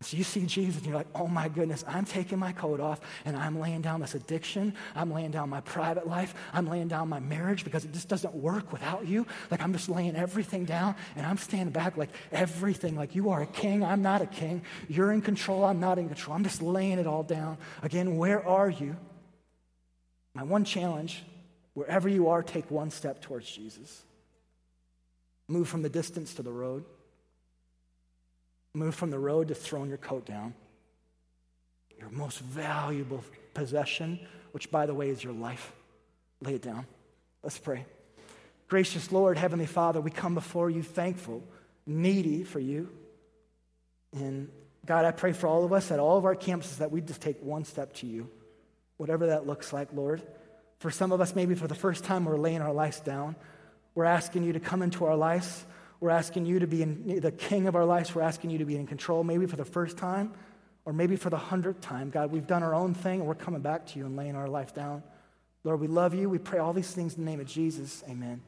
So 0.02 0.16
you 0.16 0.24
see 0.24 0.46
Jesus 0.46 0.78
and 0.78 0.86
you're 0.86 0.96
like, 0.96 1.08
oh 1.16 1.26
my 1.26 1.48
goodness, 1.48 1.84
I'm 1.88 2.06
taking 2.06 2.38
my 2.38 2.52
coat 2.52 2.80
off 2.80 3.02
and 3.26 3.36
I'm 3.36 3.60
laying 3.60 3.82
down 3.82 4.00
this 4.00 4.14
addiction. 4.14 4.76
I'm 4.96 5.12
laying 5.12 5.32
down 5.32 5.50
my 5.50 5.62
private 5.62 6.06
life. 6.06 6.36
I'm 6.54 6.70
laying 6.70 6.88
down 6.88 7.10
my 7.10 7.20
marriage 7.20 7.64
because 7.64 7.84
it 7.84 7.94
just 7.94 8.08
doesn't 8.08 8.36
work 8.36 8.72
without 8.72 9.08
you. 9.08 9.26
Like 9.50 9.60
I'm 9.60 9.74
just 9.74 9.90
laying 9.90 10.16
everything 10.16 10.66
down 10.66 10.96
and 11.16 11.26
I'm 11.26 11.38
standing 11.38 11.72
back 11.72 11.98
like 11.98 12.10
everything. 12.32 12.96
Like 12.96 13.16
you 13.16 13.32
are 13.32 13.42
a 13.42 13.48
king. 13.48 13.84
I'm 13.84 14.04
not 14.04 14.22
a 14.22 14.28
king. 14.28 14.62
You're 14.88 15.12
in 15.14 15.22
control. 15.22 15.66
I'm 15.66 15.80
not 15.80 15.98
in 15.98 16.08
control. 16.08 16.36
I'm 16.36 16.44
just 16.44 16.62
laying 16.62 17.00
it 17.00 17.08
all 17.08 17.24
down. 17.24 17.58
Again, 17.82 18.18
where 18.18 18.48
are 18.48 18.70
you? 18.70 18.98
My 20.38 20.44
one 20.44 20.66
challenge 20.66 21.24
wherever 21.74 22.08
you 22.08 22.28
are, 22.28 22.44
take 22.44 22.70
one 22.70 22.92
step 22.92 23.24
towards 23.24 23.50
Jesus. 23.50 24.04
Move 25.48 25.68
from 25.68 25.82
the 25.82 25.90
distance 25.90 26.36
to 26.36 26.44
the 26.44 26.52
road. 26.52 26.86
Move 28.76 28.94
from 28.94 29.10
the 29.10 29.18
road 29.18 29.48
to 29.48 29.56
throwing 29.56 29.90
your 29.90 29.98
coat 29.98 30.28
down. 30.28 30.54
Your 31.98 32.10
most 32.10 32.38
valuable 32.38 33.24
possession, 33.56 34.20
which, 34.52 34.70
by 34.70 34.86
the 34.86 34.94
way, 34.94 35.10
is 35.10 35.24
your 35.24 35.34
life. 35.34 35.72
Lay 36.42 36.54
it 36.54 36.62
down. 36.62 36.86
Let's 37.42 37.58
pray. 37.58 37.88
Gracious 38.68 39.12
Lord, 39.12 39.40
Heavenly 39.40 39.66
Father, 39.66 40.00
we 40.00 40.12
come 40.12 40.36
before 40.36 40.70
you 40.70 40.84
thankful, 40.84 41.44
needy 41.88 42.44
for 42.44 42.60
you. 42.60 42.92
And 44.14 44.50
God, 44.86 45.04
I 45.04 45.10
pray 45.10 45.34
for 45.34 45.48
all 45.48 45.66
of 45.66 45.74
us 45.74 45.90
at 45.90 45.98
all 45.98 46.16
of 46.16 46.26
our 46.26 46.36
campuses 46.36 46.78
that 46.78 46.92
we 46.92 47.02
just 47.02 47.22
take 47.22 47.42
one 47.42 47.66
step 47.66 47.94
to 47.96 48.06
you, 48.06 48.30
whatever 48.98 49.28
that 49.28 49.48
looks 49.48 49.74
like, 49.74 49.90
Lord. 49.94 50.22
For 50.80 50.92
some 50.92 51.12
of 51.12 51.22
us, 51.22 51.36
maybe 51.36 51.56
for 51.56 51.68
the 51.68 51.76
first 51.76 52.04
time, 52.04 52.26
we're 52.26 52.38
laying 52.38 52.62
our 52.62 52.74
lives 52.74 53.00
down. 53.00 53.36
We're 53.96 54.06
asking 54.06 54.44
you 54.44 54.54
to 54.54 54.60
come 54.60 54.82
into 54.82 55.06
our 55.06 55.16
lives. 55.16 55.66
We're 56.00 56.12
asking 56.12 56.46
you 56.46 56.60
to 56.60 56.68
be 56.68 56.84
in, 56.84 57.20
the 57.20 57.32
king 57.32 57.68
of 57.68 57.76
our 57.76 57.86
lives. 57.86 58.14
We're 58.14 58.22
asking 58.22 58.52
you 58.52 58.60
to 58.60 58.66
be 58.66 58.76
in 58.76 58.86
control, 58.86 59.24
maybe 59.24 59.48
for 59.48 59.56
the 59.56 59.66
first 59.66 59.98
time, 59.98 60.34
or 60.86 60.94
maybe 60.94 61.16
for 61.16 61.32
the 61.32 61.38
hundredth 61.38 61.82
time. 61.82 62.12
God, 62.12 62.32
we've 62.32 62.46
done 62.46 62.62
our 62.62 62.76
own 62.76 62.94
thing, 62.94 63.22
and 63.22 63.28
we're 63.28 63.36
coming 63.36 63.62
back 63.62 63.88
to 63.88 64.00
you 64.00 64.06
and 64.06 64.16
laying 64.16 64.36
our 64.36 64.48
life 64.48 64.76
down. 64.76 65.02
Lord, 65.64 65.80
we 65.80 65.88
love 65.88 66.14
you. 66.14 66.30
We 66.30 66.38
pray 66.38 66.60
all 66.60 66.74
these 66.74 66.92
things 66.92 67.16
in 67.16 67.26
the 67.26 67.32
name 67.32 67.40
of 67.40 67.48
Jesus. 67.48 68.04
Amen. 68.08 68.42